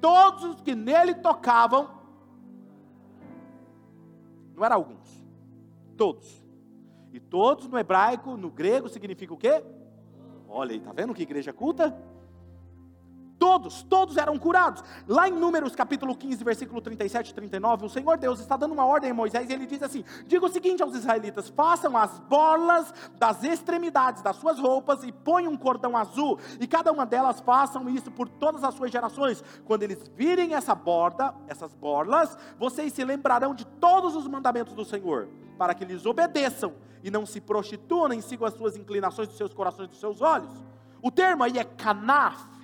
[0.00, 1.90] todos os que nele tocavam,
[4.54, 5.24] não eram alguns,
[5.96, 6.42] todos.
[7.12, 9.64] E todos no hebraico, no grego, significa o quê?
[10.48, 11.96] Olha aí, tá vendo que igreja culta?
[13.46, 14.82] Todos, todos eram curados.
[15.06, 18.84] Lá em Números capítulo 15, versículo 37 e 39, o Senhor Deus está dando uma
[18.84, 22.92] ordem a Moisés e ele diz assim: Diga o seguinte aos israelitas: façam as bolas
[23.20, 27.88] das extremidades das suas roupas e ponham um cordão azul, e cada uma delas façam
[27.88, 29.44] isso por todas as suas gerações.
[29.64, 34.84] Quando eles virem essa borda, essas borlas, vocês se lembrarão de todos os mandamentos do
[34.84, 39.36] Senhor, para que lhes obedeçam e não se prostituam nem sigam as suas inclinações dos
[39.36, 40.50] seus corações dos seus olhos.
[41.00, 42.55] O termo aí é canaf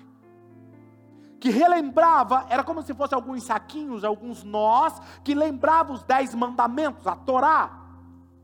[1.43, 7.05] que relembrava, era como se fosse alguns saquinhos, alguns nós, que lembravam os dez mandamentos,
[7.05, 7.81] a Torá,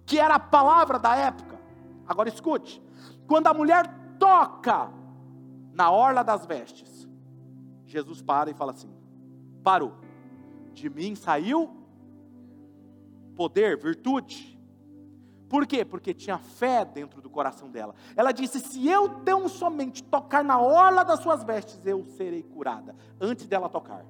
[0.04, 1.61] que era a palavra da época.
[2.08, 2.82] Agora escute:
[3.28, 3.87] quando a mulher
[4.18, 4.90] toca
[5.72, 7.08] na orla das vestes,
[7.87, 8.92] Jesus para e fala assim:
[9.62, 9.94] parou,
[10.72, 11.70] de mim saiu
[13.37, 14.58] poder, virtude.
[15.48, 15.84] Por quê?
[15.84, 17.94] Porque tinha fé dentro do coração dela.
[18.14, 22.94] Ela disse: Se eu tão somente tocar na orla das suas vestes, eu serei curada.
[23.20, 24.04] Antes dela tocar.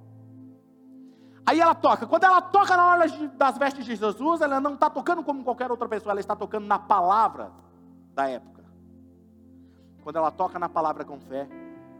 [1.46, 2.07] Aí ela toca.
[2.07, 5.70] Quando ela toca na orla das vestes de Jesus, ela não está tocando como qualquer
[5.70, 7.53] outra pessoa, ela está tocando na palavra
[8.14, 8.64] da época.
[10.03, 11.48] Quando ela toca na palavra com fé,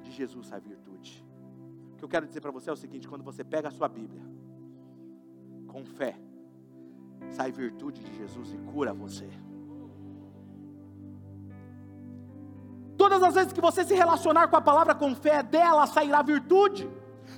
[0.03, 1.25] de Jesus sai virtude.
[1.93, 3.89] O que eu quero dizer para você é o seguinte: quando você pega a sua
[3.89, 4.23] Bíblia,
[5.67, 6.19] com fé,
[7.31, 9.29] sai virtude de Jesus e cura você.
[12.97, 16.91] Todas as vezes que você se relacionar com a palavra com fé, dela sairá virtude.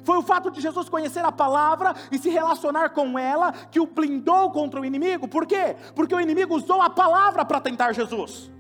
[0.05, 3.87] Foi o fato de Jesus conhecer a palavra e se relacionar com ela que o
[3.87, 5.29] blindou contra o inimigo.
[5.29, 5.77] Por quê?
[5.95, 8.51] Porque o inimigo usou a palavra para tentar Jesus.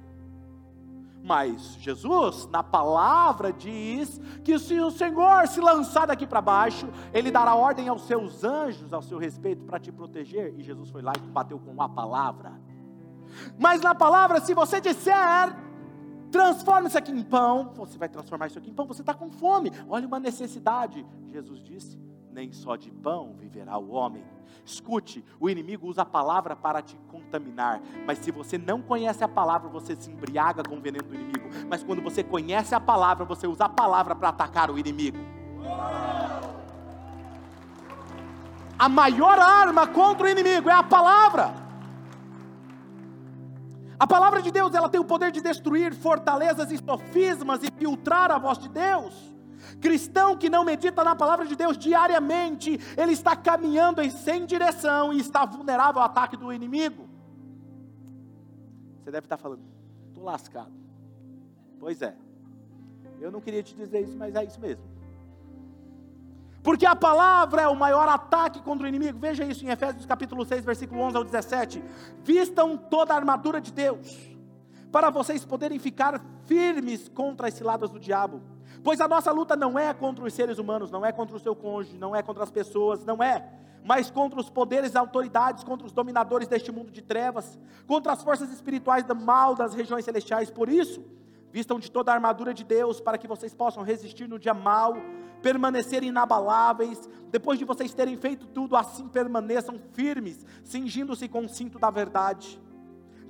[1.22, 7.30] Mas Jesus, na palavra, diz que se o Senhor se lançar daqui para baixo, Ele
[7.30, 10.54] dará ordem aos seus anjos ao seu respeito para te proteger.
[10.59, 12.52] E Jesus foi lá e bateu com a palavra.
[13.59, 15.54] Mas na palavra, se você disser,
[16.30, 19.30] transforme isso aqui em pão, você vai transformar isso aqui em pão, você está com
[19.30, 21.06] fome, olha uma necessidade.
[21.26, 21.98] Jesus disse:
[22.33, 24.25] nem só de pão viverá o homem.
[24.64, 29.29] Escute, o inimigo usa a palavra para te contaminar, mas se você não conhece a
[29.29, 31.49] palavra, você se embriaga com o veneno do inimigo.
[31.69, 35.19] Mas quando você conhece a palavra, você usa a palavra para atacar o inimigo.
[38.79, 41.55] A maior arma contra o inimigo é a palavra.
[43.99, 48.31] A palavra de Deus, ela tem o poder de destruir fortalezas e sofismas e filtrar
[48.31, 49.14] a voz de Deus.
[49.80, 55.12] Cristão que não medita na palavra de Deus diariamente, ele está caminhando em sem direção
[55.12, 57.09] e está vulnerável ao ataque do inimigo.
[59.02, 59.62] Você deve estar falando,
[60.09, 60.72] estou lascado.
[61.78, 62.14] Pois é,
[63.20, 64.85] eu não queria te dizer isso, mas é isso mesmo.
[66.62, 69.18] Porque a palavra é o maior ataque contra o inimigo.
[69.18, 71.83] Veja isso em Efésios capítulo 6, versículo 11 ao 17.
[72.22, 74.18] Vistam toda a armadura de Deus,
[74.92, 78.42] para vocês poderem ficar firmes contra as ciladas do diabo.
[78.83, 81.54] Pois a nossa luta não é contra os seres humanos, não é contra o seu
[81.54, 83.46] cônjuge, não é contra as pessoas, não é,
[83.85, 88.22] mas contra os poderes e autoridades, contra os dominadores deste mundo de trevas, contra as
[88.22, 90.50] forças espirituais do mal das regiões celestiais.
[90.50, 91.04] Por isso,
[91.50, 94.94] vistam de toda a armadura de Deus para que vocês possam resistir no dia mal,
[95.42, 97.09] permanecer inabaláveis.
[97.30, 102.61] Depois de vocês terem feito tudo, assim permaneçam firmes, cingindo-se com o cinto da verdade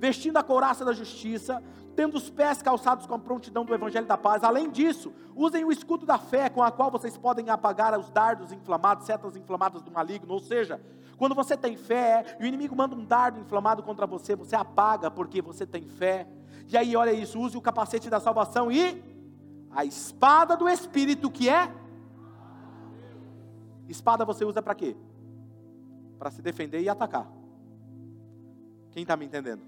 [0.01, 1.61] vestindo a couraça da justiça,
[1.95, 4.43] tendo os pés calçados com a prontidão do evangelho da paz.
[4.43, 8.51] Além disso, usem o escudo da fé, com a qual vocês podem apagar os dardos
[8.51, 10.33] inflamados, setas inflamadas do maligno.
[10.33, 10.81] Ou seja,
[11.17, 15.11] quando você tem fé e o inimigo manda um dardo inflamado contra você, você apaga
[15.11, 16.27] porque você tem fé.
[16.67, 19.03] E aí, olha isso, use o capacete da salvação e
[19.71, 21.71] a espada do espírito que é
[23.91, 24.95] Espada você usa para quê?
[26.17, 27.29] Para se defender e atacar.
[28.91, 29.61] Quem está me entendendo?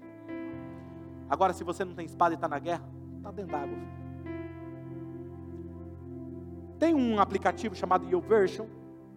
[1.34, 3.76] Agora, se você não tem espada e está na guerra, está dentro d'água.
[6.78, 8.68] Tem um aplicativo chamado YouVersion.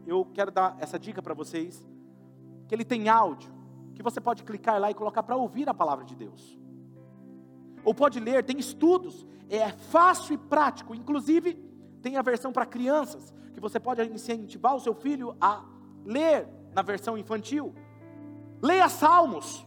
[0.04, 1.86] Eu quero dar essa dica para vocês.
[2.68, 3.54] Que ele tem áudio.
[3.94, 6.58] Que você pode clicar lá e colocar para ouvir a palavra de Deus.
[7.86, 9.24] Ou pode ler, tem estudos.
[9.48, 10.96] É fácil e prático.
[10.96, 11.54] Inclusive,
[12.02, 15.64] tem a versão para crianças que você pode incentivar o seu filho a
[16.04, 17.76] ler na versão infantil.
[18.60, 19.67] Leia Salmos.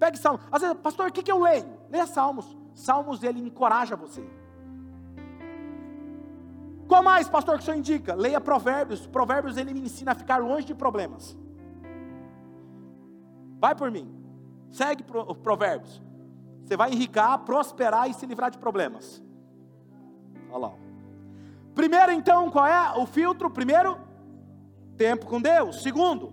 [0.00, 0.40] Pegue Salmos.
[0.50, 1.66] Às vezes, pastor, o que, que eu leio?
[1.90, 2.56] Leia Salmos.
[2.74, 4.26] Salmos ele encoraja você.
[6.88, 8.14] Qual mais, pastor, que o senhor indica?
[8.14, 9.06] Leia Provérbios.
[9.06, 11.36] Provérbios ele me ensina a ficar longe de problemas.
[13.58, 14.10] Vai por mim.
[14.72, 16.02] Segue Provérbios.
[16.64, 19.22] Você vai enricar, prosperar e se livrar de problemas.
[20.48, 20.72] Olha lá.
[21.74, 23.50] Primeiro, então, qual é o filtro?
[23.50, 23.98] Primeiro,
[24.96, 25.82] tempo com Deus.
[25.82, 26.32] Segundo,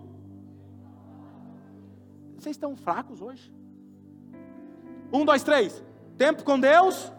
[2.34, 3.57] vocês estão fracos hoje?
[5.12, 5.82] Um, dois, três.
[6.16, 7.12] Tempo com Deus.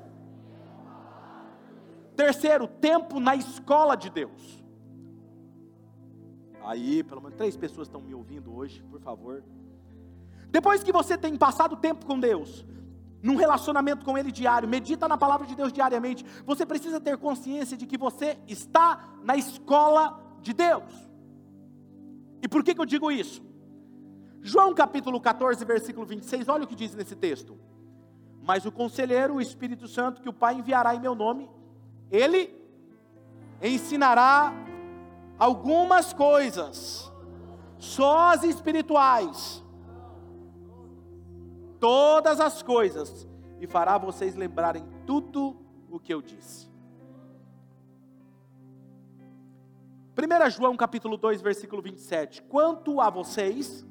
[2.16, 4.64] Terceiro, tempo na escola de Deus.
[6.64, 9.44] Aí, pelo menos três pessoas estão me ouvindo hoje, por favor.
[10.52, 12.66] Depois que você tem passado tempo com Deus,
[13.24, 17.78] num relacionamento com Ele diário, medita na palavra de Deus diariamente, você precisa ter consciência
[17.78, 21.10] de que você está na escola de Deus.
[22.42, 23.42] E por que, que eu digo isso?
[24.42, 27.58] João capítulo 14, versículo 26, olha o que diz nesse texto.
[28.50, 31.48] Mas o conselheiro, o Espírito Santo, que o Pai enviará em meu nome,
[32.10, 32.52] ele
[33.62, 34.52] ensinará
[35.38, 37.14] algumas coisas,
[37.78, 39.64] só as espirituais
[41.80, 43.28] todas as coisas
[43.60, 45.56] e fará vocês lembrarem tudo
[45.88, 46.68] o que eu disse.
[50.18, 52.42] 1 João capítulo 2, versículo 27.
[52.42, 53.86] Quanto a vocês,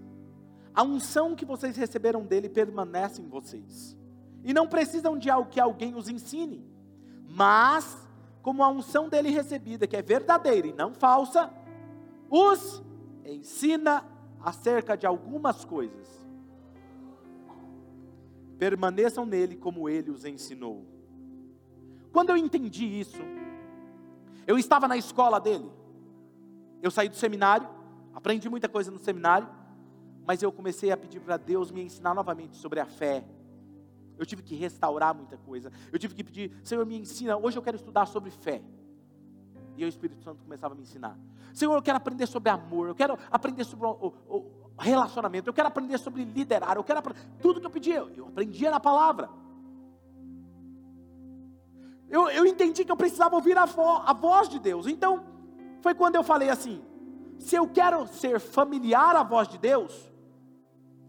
[0.75, 3.97] a unção que vocês receberam dele permanece em vocês.
[4.45, 6.65] E não precisam de algo que alguém os ensine.
[7.29, 7.97] Mas,
[8.43, 11.53] como a unção dele recebida, que é verdadeira e não falsa,
[12.31, 12.83] os
[13.25, 14.05] ensina
[14.41, 16.19] acerca de algumas coisas
[18.59, 20.85] permaneçam nele como ele os ensinou.
[22.13, 23.23] Quando eu entendi isso,
[24.47, 25.71] eu estava na escola dele.
[26.83, 27.69] Eu saí do seminário,
[28.13, 29.49] aprendi muita coisa no seminário,
[30.27, 33.25] mas eu comecei a pedir para Deus me ensinar novamente sobre a fé.
[34.19, 35.73] Eu tive que restaurar muita coisa.
[35.93, 37.37] Eu tive que pedir, Senhor, me ensina.
[37.37, 38.61] Hoje eu quero estudar sobre fé.
[39.77, 41.17] E o Espírito Santo começava a me ensinar.
[41.55, 42.89] Senhor, eu quero aprender sobre amor.
[42.89, 47.21] Eu quero aprender sobre o, o, relacionamento, eu quero aprender sobre liderar, eu quero aprender,
[47.43, 49.29] tudo que eu pedia, eu aprendia na palavra.
[52.09, 54.87] Eu, eu entendi que eu precisava ouvir a, vo, a voz de Deus.
[54.87, 55.25] Então,
[55.83, 56.83] foi quando eu falei assim:
[57.39, 60.11] se eu quero ser familiar à voz de Deus,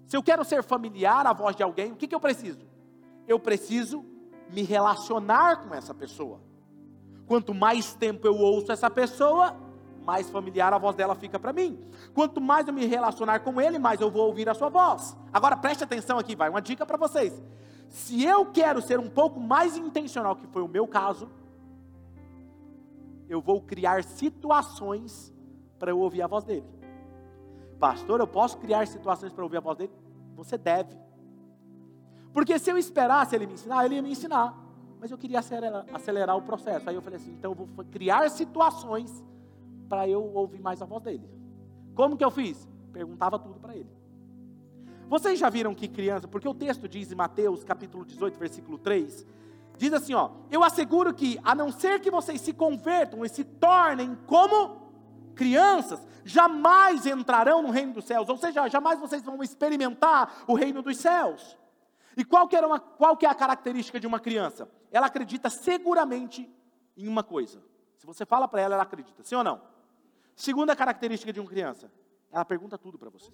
[0.06, 2.69] se eu quero ser familiar à voz de alguém, o que, que eu preciso?
[3.30, 4.04] Eu preciso
[4.52, 6.42] me relacionar com essa pessoa.
[7.28, 9.56] Quanto mais tempo eu ouço essa pessoa,
[10.04, 11.80] mais familiar a voz dela fica para mim.
[12.16, 15.16] Quanto mais eu me relacionar com ele, mais eu vou ouvir a sua voz.
[15.32, 17.32] Agora preste atenção aqui, vai uma dica para vocês.
[17.88, 21.30] Se eu quero ser um pouco mais intencional, que foi o meu caso,
[23.30, 25.32] eu vou criar situações
[25.78, 26.66] para eu ouvir a voz dele.
[27.80, 29.94] Pastor, eu posso criar situações para ouvir a voz dele?
[30.36, 30.98] Você deve.
[32.34, 34.56] Porque se eu esperasse ele me ensinar, ele ia me ensinar.
[35.00, 36.90] Mas eu queria acelerar, acelerar o processo.
[36.90, 39.24] Aí eu falei assim: então eu vou criar situações
[39.88, 41.28] para eu ouvir mais a voz dele.
[41.96, 42.68] Como que eu fiz?
[42.94, 43.90] Perguntava tudo para ele.
[45.08, 49.26] Vocês já viram que criança, porque o texto diz em Mateus capítulo 18, versículo 3,
[49.76, 53.44] diz assim, ó: "Eu asseguro que a não ser que vocês se convertam e se
[53.44, 54.90] tornem como
[55.34, 60.84] crianças, jamais entrarão no reino dos céus", ou seja, jamais vocês vão experimentar o reino
[60.84, 61.58] dos céus.
[62.20, 64.70] E qual que, era uma, qual que é a característica de uma criança?
[64.92, 66.54] Ela acredita seguramente
[66.98, 67.64] em uma coisa.
[67.96, 69.24] Se você fala para ela, ela acredita.
[69.24, 69.62] Sim ou não?
[70.36, 71.90] Segunda característica de uma criança,
[72.30, 73.32] ela pergunta tudo para você.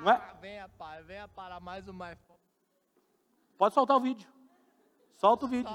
[0.00, 0.34] Não é?
[0.40, 2.18] Venha, pai, venha para mais uma.
[3.56, 4.28] Pode soltar o vídeo.
[5.16, 5.66] Solta o vídeo.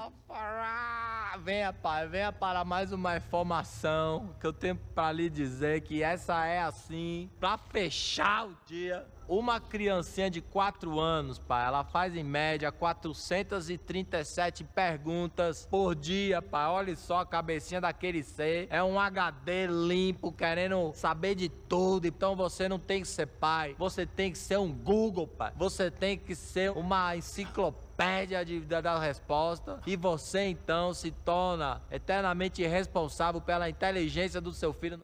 [1.42, 6.46] venha, pai, venha para mais uma informação que eu tenho para lhe dizer que essa
[6.46, 9.04] é assim, para fechar o dia.
[9.26, 16.68] Uma criancinha de 4 anos, pai, ela faz em média 437 perguntas por dia, pai.
[16.68, 18.68] Olha só a cabecinha daquele ser.
[18.70, 22.06] É um HD limpo, querendo saber de tudo.
[22.06, 25.52] Então você não tem que ser pai, você tem que ser um Google, pai.
[25.56, 27.91] Você tem que ser uma enciclopédia
[28.44, 29.80] de, da, da resposta.
[29.86, 35.02] E você então se torna eternamente responsável pela inteligência do seu filho.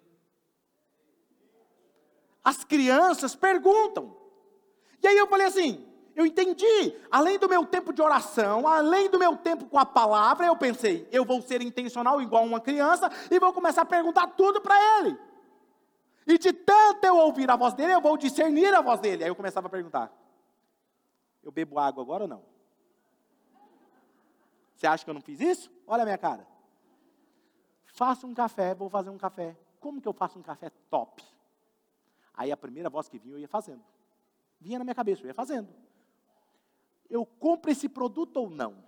[2.42, 4.16] As crianças perguntam.
[5.02, 5.86] E aí eu falei assim:
[6.18, 6.96] eu entendi.
[7.10, 11.08] Além do meu tempo de oração, além do meu tempo com a palavra, eu pensei,
[11.12, 15.16] eu vou ser intencional igual uma criança e vou começar a perguntar tudo para ele.
[16.26, 19.22] E de tanto eu ouvir a voz dele, eu vou discernir a voz dele.
[19.22, 20.12] Aí eu começava a perguntar:
[21.44, 22.57] eu bebo água agora ou não?
[24.78, 25.72] Você acha que eu não fiz isso?
[25.88, 26.46] Olha a minha cara.
[27.84, 29.58] Faço um café, vou fazer um café.
[29.80, 31.20] Como que eu faço um café top?
[32.32, 33.82] Aí a primeira voz que vinha eu ia fazendo.
[34.60, 35.68] Vinha na minha cabeça, eu ia fazendo.
[37.10, 38.84] Eu compro esse produto ou não?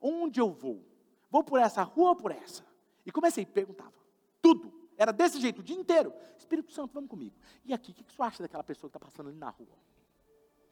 [0.00, 0.80] Onde eu vou?
[1.28, 2.64] Vou por essa rua ou por essa?
[3.04, 3.94] E comecei, perguntava.
[4.40, 4.72] Tudo.
[4.96, 6.14] Era desse jeito, o dia inteiro.
[6.38, 7.34] Espírito Santo, vamos comigo.
[7.64, 9.76] E aqui, o que, que você acha daquela pessoa que está passando ali na rua?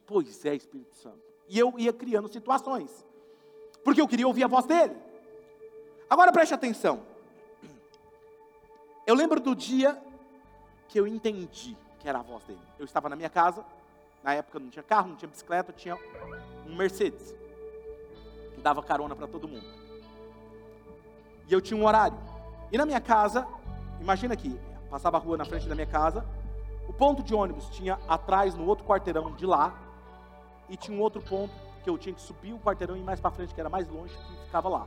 [0.06, 1.20] Pois é, Espírito Santo.
[1.48, 3.04] E eu ia criando situações.
[3.84, 4.96] Porque eu queria ouvir a voz dele.
[6.08, 7.00] Agora preste atenção.
[9.06, 10.00] Eu lembro do dia
[10.88, 12.60] que eu entendi que era a voz dele.
[12.78, 13.64] Eu estava na minha casa,
[14.22, 15.96] na época não tinha carro, não tinha bicicleta, tinha
[16.66, 17.34] um Mercedes,
[18.54, 19.66] que dava carona para todo mundo.
[21.48, 22.18] E eu tinha um horário.
[22.70, 23.46] E na minha casa,
[24.00, 24.58] imagina aqui,
[24.90, 26.26] passava a rua na frente da minha casa,
[26.88, 29.74] o ponto de ônibus tinha atrás, no outro quarteirão de lá,
[30.68, 33.20] e tinha um outro ponto que eu tinha que subir o quarteirão e ir mais
[33.20, 34.86] para frente, que era mais longe, que ficava lá.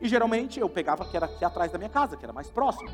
[0.00, 2.90] E geralmente eu pegava que era aqui atrás da minha casa, que era mais próximo.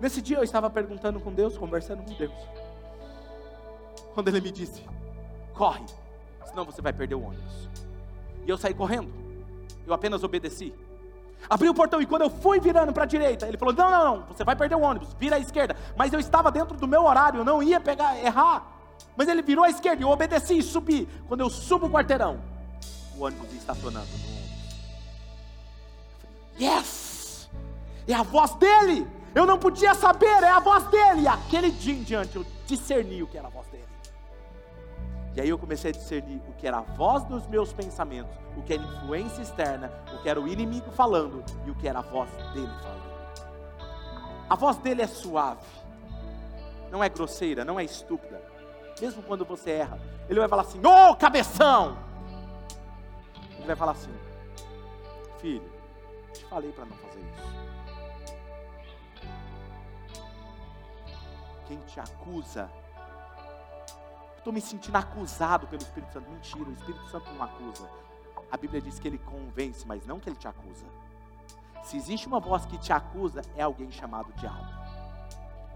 [0.00, 2.34] Nesse dia eu estava perguntando com Deus, conversando com Deus.
[4.12, 4.84] Quando ele me disse:
[5.54, 5.84] corre,
[6.44, 7.68] senão você vai perder o ônibus.
[8.44, 9.12] E eu saí correndo.
[9.86, 10.74] Eu apenas obedeci.
[11.48, 14.04] Abri o portão e quando eu fui virando para a direita, ele falou: Não, não,
[14.04, 15.76] não, você vai perder o ônibus, vira à esquerda.
[15.96, 18.75] Mas eu estava dentro do meu horário, eu não ia pegar, errar.
[19.16, 21.08] Mas ele virou à esquerda, eu obedeci e subi.
[21.26, 22.40] Quando eu subo o quarteirão,
[23.16, 24.36] o ônibus estacionando no.
[26.62, 27.48] Yes!
[28.06, 29.06] É a voz dele!
[29.34, 31.22] Eu não podia saber, é a voz dele.
[31.22, 33.84] E aquele dia em diante eu discerni o que era a voz dele.
[35.34, 38.62] E aí eu comecei a discernir o que era a voz dos meus pensamentos, o
[38.62, 42.02] que era influência externa, o que era o inimigo falando e o que era a
[42.02, 43.06] voz dele falando.
[44.48, 45.66] A voz dele é suave,
[46.90, 48.40] não é grosseira, não é estúpida.
[49.00, 51.96] Mesmo quando você erra, ele vai falar assim: Ô oh, cabeção!
[53.58, 54.14] Ele vai falar assim:
[55.38, 55.70] Filho,
[56.32, 57.66] te falei para não fazer isso.
[61.66, 62.70] quem te acusa.
[64.38, 66.30] Estou me sentindo acusado pelo Espírito Santo.
[66.30, 67.90] Mentira, o Espírito Santo não acusa.
[68.50, 70.86] A Bíblia diz que ele convence, mas não que ele te acusa.
[71.82, 74.66] Se existe uma voz que te acusa, é alguém chamado diabo.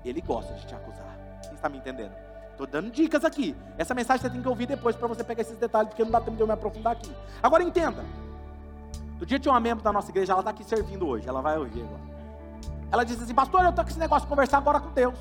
[0.04, 1.18] Ele gosta de te acusar.
[1.42, 2.14] Quem está me entendendo?
[2.60, 3.56] Estou dando dicas aqui.
[3.78, 6.20] Essa mensagem você tem que ouvir depois para você pegar esses detalhes, porque não dá
[6.20, 7.10] tempo de eu me aprofundar aqui.
[7.42, 8.04] Agora entenda.
[9.18, 11.26] Do dia tinha uma membro da nossa igreja, ela está aqui servindo hoje.
[11.26, 12.02] Ela vai ouvir agora.
[12.92, 15.14] Ela disse assim, pastor, eu estou com esse negócio de conversar agora com Deus.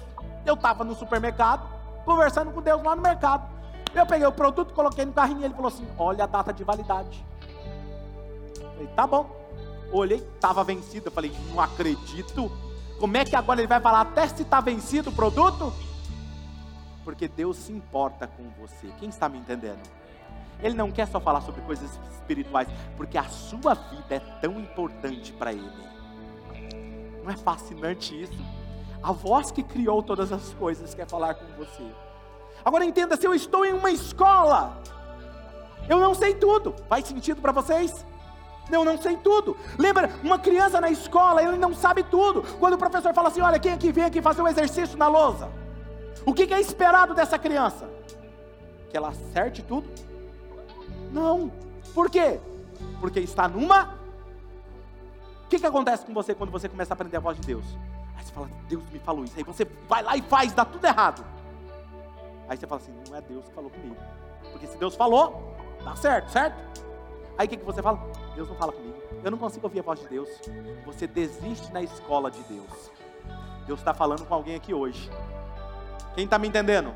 [0.45, 1.65] Eu estava no supermercado,
[2.03, 3.47] conversando com Deus lá no mercado.
[3.95, 6.65] Eu peguei o produto, coloquei no carrinho e ele falou assim: Olha a data de
[6.65, 7.25] validade.
[8.59, 9.29] Eu falei, tá bom.
[9.93, 11.07] Olhei, estava vencido.
[11.07, 12.51] Eu falei, não acredito.
[12.99, 15.71] Como é que agora ele vai falar até se está vencido o produto?
[17.03, 18.87] Porque Deus se importa com você.
[18.99, 19.81] Quem está me entendendo?
[20.61, 25.31] Ele não quer só falar sobre coisas espirituais, porque a sua vida é tão importante
[25.33, 25.89] para Ele.
[27.23, 28.37] Não é fascinante isso?
[29.01, 31.83] A voz que criou todas as coisas quer falar com você.
[32.63, 34.77] Agora entenda: se eu estou em uma escola,
[35.87, 36.75] eu não sei tudo.
[36.89, 38.05] Faz sentido para vocês?
[38.69, 39.57] Eu não sei tudo.
[39.77, 42.43] Lembra, uma criança na escola, ele não sabe tudo.
[42.59, 45.49] Quando o professor fala assim: Olha, quem aqui vem aqui fazer um exercício na lousa?
[46.25, 47.89] O que é esperado dessa criança?
[48.89, 49.89] Que ela acerte tudo?
[51.11, 51.51] Não.
[51.93, 52.39] Por quê?
[52.99, 53.97] Porque está numa.
[55.45, 57.65] O que, que acontece com você quando você começa a aprender a voz de Deus?
[58.15, 59.33] Aí você fala, Deus me falou isso.
[59.37, 61.25] Aí você vai lá e faz, dá tudo errado.
[62.47, 63.97] Aí você fala assim, não é Deus que falou comigo.
[64.51, 66.57] Porque se Deus falou, dá certo, certo?
[67.37, 67.99] Aí o que, que você fala?
[68.35, 68.97] Deus não fala comigo.
[69.23, 70.29] Eu não consigo ouvir a voz de Deus.
[70.85, 72.91] Você desiste na escola de Deus.
[73.65, 75.09] Deus está falando com alguém aqui hoje.
[76.19, 76.93] Quem está me entendendo?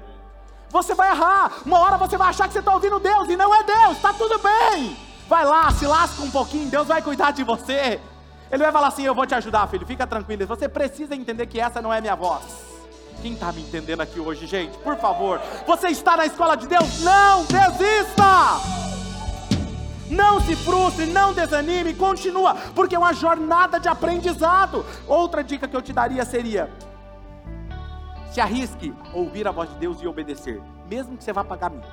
[0.69, 1.49] Você vai errar.
[1.65, 3.95] Uma hora você vai achar que você está ouvindo Deus e não é Deus.
[3.95, 4.97] Está tudo bem.
[5.29, 6.69] Vai lá, se lasca um pouquinho.
[6.69, 8.01] Deus vai cuidar de você.
[8.51, 10.45] Ele vai falar assim: Eu vou te ajudar, filho, fica tranquilo.
[10.45, 12.43] Você precisa entender que essa não é minha voz.
[13.21, 14.77] Quem está me entendendo aqui hoje, gente?
[14.79, 16.99] Por favor, você está na escola de Deus?
[16.99, 18.59] Não desista!
[20.09, 24.85] Não se frustre, não desanime, continua, porque é uma jornada de aprendizado.
[25.07, 26.69] Outra dica que eu te daria seria:
[28.33, 30.59] se arrisque a ouvir a voz de Deus e obedecer,
[30.89, 31.83] mesmo que você vá pagar mim.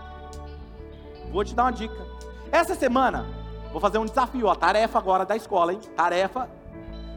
[1.31, 2.07] Vou te dar uma dica.
[2.51, 3.27] Essa semana,
[3.71, 5.81] vou fazer um desafio, a tarefa agora da escola, hein?
[5.95, 6.49] Tarefa.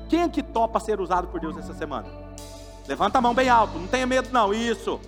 [0.10, 2.06] Quem é que topa ser usado por Deus essa semana?
[2.86, 5.00] Levanta a mão bem alto, não tenha medo não, isso.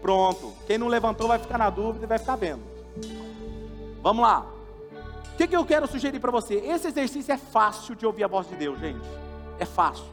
[0.00, 0.54] Pronto.
[0.68, 2.62] Quem não levantou vai ficar na dúvida e vai ficar vendo.
[4.00, 4.46] Vamos lá.
[5.34, 6.54] O que, que eu quero sugerir para você?
[6.54, 9.04] Esse exercício é fácil de ouvir a voz de Deus, gente.
[9.58, 10.06] É fácil.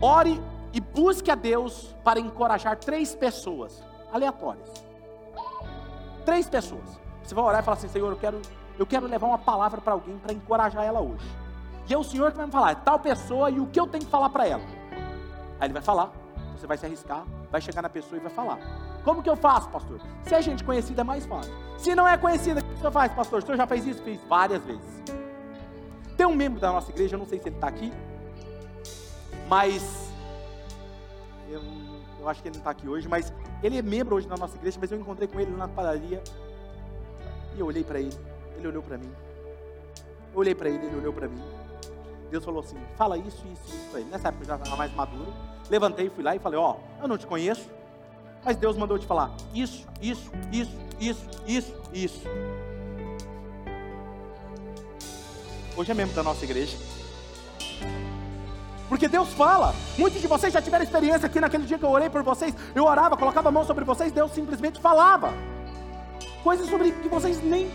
[0.00, 0.40] Ore
[0.72, 4.68] e busque a Deus para encorajar três pessoas aleatórias.
[6.24, 7.00] Três pessoas.
[7.22, 8.40] Você vai orar e falar assim: Senhor, eu quero,
[8.78, 11.26] eu quero levar uma palavra para alguém para encorajar ela hoje.
[11.88, 13.86] E é o Senhor que vai me falar, é tal pessoa e o que eu
[13.86, 14.62] tenho que falar para ela.
[15.58, 16.12] Aí ele vai falar,
[16.56, 18.58] você vai se arriscar, vai chegar na pessoa e vai falar.
[19.02, 20.00] Como que eu faço, pastor?
[20.22, 21.52] Se é gente conhecida, é mais fácil.
[21.78, 23.40] Se não é conhecida, o que senhor faz, pastor?
[23.40, 24.02] O senhor já fez isso?
[24.02, 25.02] Fiz várias vezes.
[26.16, 27.92] Tem um membro da nossa igreja, eu não sei se ele está aqui,
[29.48, 30.09] mas
[32.20, 34.56] eu, acho que ele não está aqui hoje, mas ele é membro hoje da nossa
[34.56, 36.22] igreja, mas eu encontrei com ele na padaria
[37.56, 38.16] e eu olhei para ele,
[38.56, 39.10] ele olhou para mim.
[40.32, 41.42] Eu olhei para ele, ele olhou para mim.
[42.30, 44.10] Deus falou assim: fala isso, isso, isso para ele.
[44.10, 45.32] Nessa época eu já estava mais maduro.
[45.68, 47.68] Levantei, fui lá e falei: Ó, oh, eu não te conheço,
[48.44, 52.22] mas Deus mandou te falar isso, isso, isso, isso, isso, isso.
[55.76, 56.76] Hoje é membro da nossa igreja.
[58.90, 59.72] Porque Deus fala.
[59.96, 62.52] Muitos de vocês já tiveram experiência aqui naquele dia que eu orei por vocês.
[62.74, 65.32] Eu orava, colocava a mão sobre vocês, Deus simplesmente falava.
[66.42, 67.70] Coisas sobre que vocês nem.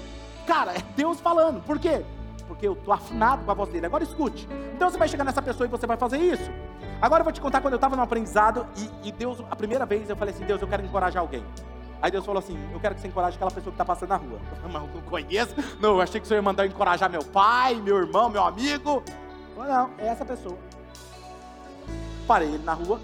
[0.45, 1.63] Cara, é Deus falando.
[1.63, 2.03] Por quê?
[2.49, 3.85] Porque eu estou afinado com a voz dele.
[3.85, 4.45] Agora escute.
[4.75, 6.51] Então você vai chegar nessa pessoa e você vai fazer isso.
[7.01, 9.85] Agora eu vou te contar quando eu estava no aprendizado e, e, Deus, a primeira
[9.85, 11.45] vez eu falei assim: Deus, eu quero encorajar alguém.
[12.01, 14.17] Aí Deus falou assim: Eu quero que você encoraje aquela pessoa que está passando na
[14.17, 14.39] rua.
[14.61, 15.55] Eu não conheço.
[15.79, 19.01] Não, eu achei que o senhor ia mandar encorajar meu pai, meu irmão, meu amigo.
[19.55, 20.57] Não, é essa pessoa.
[22.27, 22.99] Parei ele na rua.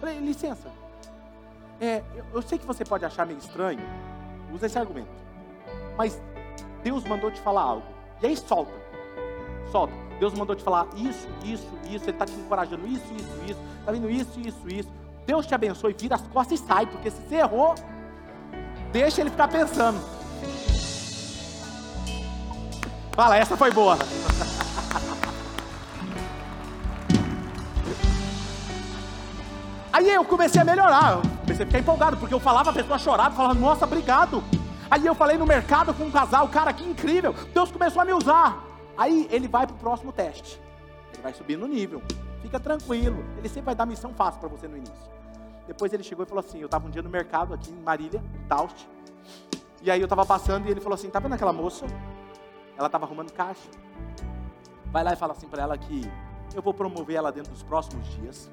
[0.00, 0.68] Falei, licença.
[1.80, 3.80] É, eu, eu sei que você pode achar meio estranho.
[4.52, 5.10] Usa esse argumento.
[5.96, 6.20] Mas
[6.82, 7.86] Deus mandou te falar algo.
[8.22, 8.72] E aí solta.
[9.70, 9.94] Solta.
[10.18, 12.04] Deus mandou te falar isso, isso, isso.
[12.04, 13.60] Ele está te encorajando isso, isso, isso.
[13.80, 14.88] Está vindo isso, isso, isso.
[15.26, 16.86] Deus te abençoe, vira as costas e sai.
[16.86, 17.74] Porque se você errou,
[18.92, 20.00] deixa ele ficar pensando.
[23.12, 23.96] Fala, essa foi boa.
[29.92, 32.98] Aí eu comecei a melhorar, eu comecei a ficar empolgado, porque eu falava, a pessoa
[32.98, 34.42] chorava, falava, nossa, obrigado.
[34.90, 38.12] Aí eu falei no mercado com um casal, cara, que incrível, Deus começou a me
[38.12, 38.62] usar.
[38.96, 40.58] Aí ele vai para o próximo teste,
[41.12, 42.02] ele vai subir no nível,
[42.40, 45.12] fica tranquilo, ele sempre vai dar missão fácil para você no início.
[45.66, 48.22] Depois ele chegou e falou assim: Eu estava um dia no mercado aqui em Marília,
[48.48, 48.86] Taust,
[49.82, 51.84] e aí eu estava passando e ele falou assim: Tá vendo aquela moça?
[52.76, 53.68] Ela estava arrumando caixa.
[54.86, 56.10] Vai lá e fala assim para ela que
[56.54, 58.50] eu vou promover ela dentro dos próximos dias.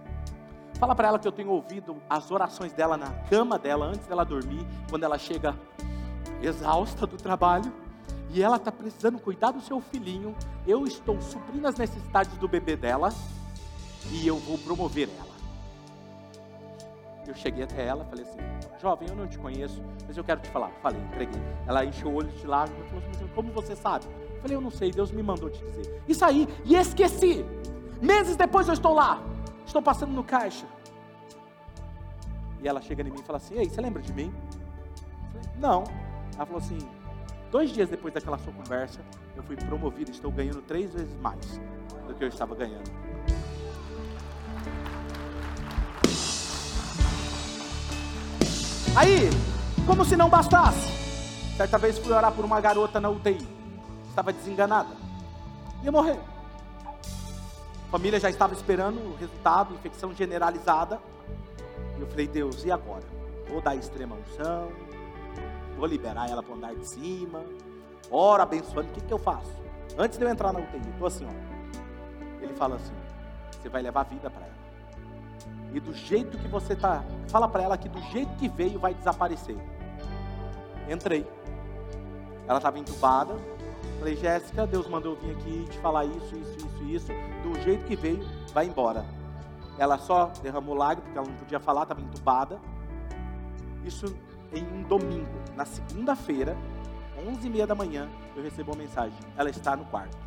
[0.80, 4.24] Fala para ela que eu tenho ouvido as orações dela na cama dela antes dela
[4.24, 5.54] dormir, quando ela chega
[6.42, 7.72] exausta do trabalho
[8.30, 10.34] e ela está precisando cuidar do seu filhinho.
[10.66, 13.10] Eu estou suprindo as necessidades do bebê dela
[14.10, 15.30] e eu vou promover ela.
[17.28, 18.40] Eu cheguei até ela, falei assim:
[18.82, 20.72] Jovem, eu não te conheço, mas eu quero te falar.
[20.82, 21.42] Falei, entreguei.
[21.68, 24.06] Ela encheu o olho de lágrimas falou assim: Como você sabe?
[24.42, 26.02] Falei: Eu não sei, Deus me mandou te dizer.
[26.08, 27.46] E saí e esqueci.
[28.02, 29.22] Meses depois eu estou lá.
[29.70, 30.66] Estou passando no caixa.
[32.60, 34.34] E ela chega em mim e fala assim: Ei, você lembra de mim?
[35.32, 35.84] Falei, Não.
[36.36, 36.80] Ela falou assim:
[37.52, 39.00] Dois dias depois daquela sua conversa,
[39.36, 40.10] eu fui promovido.
[40.10, 41.62] Estou ganhando três vezes mais
[42.08, 42.90] do que eu estava ganhando.
[48.96, 49.30] Aí,
[49.86, 50.90] como se não bastasse,
[51.56, 53.48] certa vez fui orar por uma garota na UTI.
[54.10, 54.96] Estava desenganada.
[55.84, 56.20] Ia morrer.
[57.92, 61.00] Família já estava esperando o resultado, infecção generalizada.
[61.98, 63.04] E eu falei, Deus, e agora?
[63.50, 64.72] Vou dar extrema unção,
[65.76, 67.44] vou liberar ela para andar de cima,
[68.12, 69.52] ora abençoando, o que, que eu faço?
[69.98, 72.44] Antes de eu entrar na UTI, estou assim, ó.
[72.44, 72.94] Ele fala assim:
[73.52, 74.60] você vai levar vida para ela.
[75.74, 78.94] E do jeito que você está, fala para ela que do jeito que veio vai
[78.94, 79.58] desaparecer.
[80.88, 81.28] Entrei.
[82.48, 83.36] Ela estava entubada,
[84.00, 87.12] Falei, Jéssica, Deus mandou vir aqui te falar isso, isso, isso, isso.
[87.44, 89.06] Do jeito que veio, vai embora.
[89.78, 92.60] Ela só derramou lágrimas, porque ela não podia falar, estava entubada.
[93.84, 94.14] Isso
[94.54, 95.30] em um domingo.
[95.56, 96.56] Na segunda-feira,
[97.28, 99.18] 11 e meia da manhã, eu recebo uma mensagem.
[99.38, 100.18] Ela está no quarto.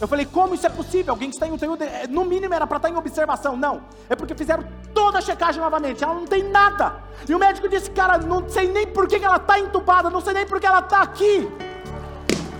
[0.00, 1.12] Eu falei, como isso é possível?
[1.12, 3.56] Alguém que está em UTI, é, no mínimo era para estar em observação.
[3.56, 6.02] Não, é porque fizeram toda a checagem novamente.
[6.02, 7.02] Ela não tem nada.
[7.28, 10.34] E o médico disse, cara, não sei nem por que ela está entubada, não sei
[10.34, 11.48] nem por que ela está aqui.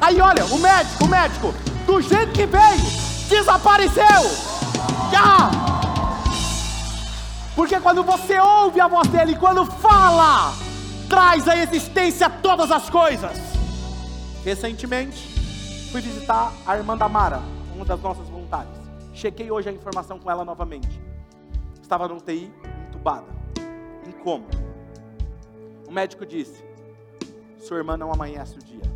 [0.03, 1.55] Aí olha, o médico, o médico,
[1.87, 2.83] do jeito que veio,
[3.29, 4.05] desapareceu.
[5.17, 5.51] Ah!
[7.57, 10.53] Porque quando você ouve a voz dele, quando fala,
[11.09, 13.39] traz à existência todas as coisas.
[14.45, 15.33] Recentemente,
[15.93, 17.43] Fui visitar a irmã da Mara,
[17.75, 18.75] uma das nossas voluntárias.
[19.13, 20.99] Chequei hoje a informação com ela novamente.
[21.83, 22.51] Estava no UTI,
[22.89, 23.27] entubada,
[24.09, 24.47] em coma.
[25.87, 26.65] O médico disse:
[27.59, 28.92] Sua irmã não amanhece o dia.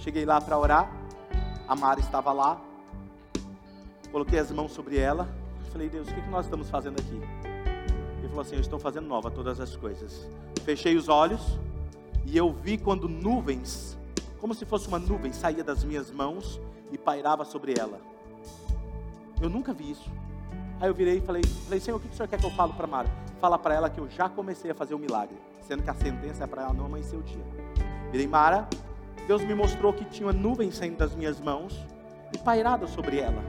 [0.00, 0.90] Cheguei lá para orar.
[1.66, 2.60] A Mara estava lá.
[4.10, 5.28] Coloquei as mãos sobre ela.
[5.72, 7.20] Falei, Deus, o que nós estamos fazendo aqui?
[8.18, 10.28] Ele falou assim: Eu estou fazendo nova todas as coisas.
[10.64, 11.58] Fechei os olhos
[12.26, 13.98] e eu vi quando nuvens
[14.40, 16.58] como se fosse uma nuvem, saía das minhas mãos
[16.90, 18.00] e pairava sobre ela.
[19.40, 20.10] Eu nunca vi isso.
[20.80, 22.72] Aí eu virei e falei, falei Senhor, o que o Senhor quer que eu falo
[22.72, 23.08] para Mara?
[23.38, 25.36] Fala para ela que eu já comecei a fazer o um milagre,
[25.68, 27.44] sendo que a sentença é para ela não amanhecer o dia.
[28.10, 28.66] Virei, Mara,
[29.30, 31.86] Deus me mostrou que tinha uma nuvem saindo das minhas mãos
[32.34, 33.40] e pairada sobre ela.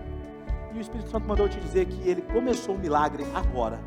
[0.71, 3.81] E o Espírito Santo mandou te dizer que ele começou o milagre agora.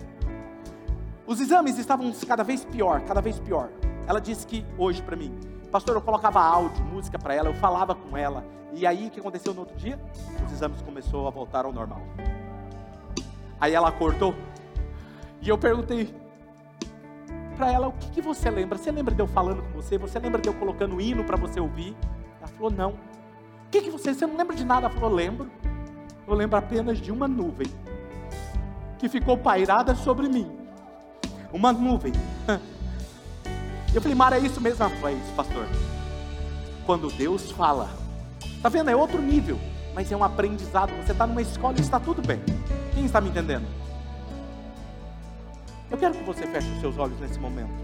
[1.24, 3.70] Os exames estavam cada vez pior, cada vez pior.
[4.08, 5.38] Ela disse que hoje para mim,
[5.70, 8.44] Pastor, eu colocava áudio, música para ela, eu falava com ela.
[8.72, 9.96] E aí, o que aconteceu no outro dia?
[10.44, 12.02] Os exames começaram a voltar ao normal.
[13.60, 14.34] Aí ela cortou.
[15.40, 16.12] E eu perguntei
[17.54, 18.76] para ela: O que, que você lembra?
[18.76, 19.96] Você lembra de eu falando com você?
[19.96, 21.96] Você lembra de eu colocando hino para você ouvir?
[22.38, 22.90] Ela falou: Não.
[22.90, 24.12] O que, que você.
[24.12, 24.86] Você não lembra de nada?
[24.86, 25.50] Ela falou: Lembro.
[26.26, 27.66] Eu lembro apenas de uma nuvem
[28.98, 30.50] que ficou pairada sobre mim.
[31.52, 32.12] Uma nuvem
[33.94, 34.84] eu falei, Mara, é isso mesmo?
[34.84, 35.66] é isso, pastor.
[36.84, 37.90] Quando Deus fala,
[38.62, 38.90] tá vendo?
[38.90, 39.58] É outro nível,
[39.94, 40.90] mas é um aprendizado.
[41.04, 42.40] Você está numa escola e está tudo bem.
[42.94, 43.66] Quem está me entendendo?
[45.94, 47.83] Eu quero que você feche os seus olhos nesse momento.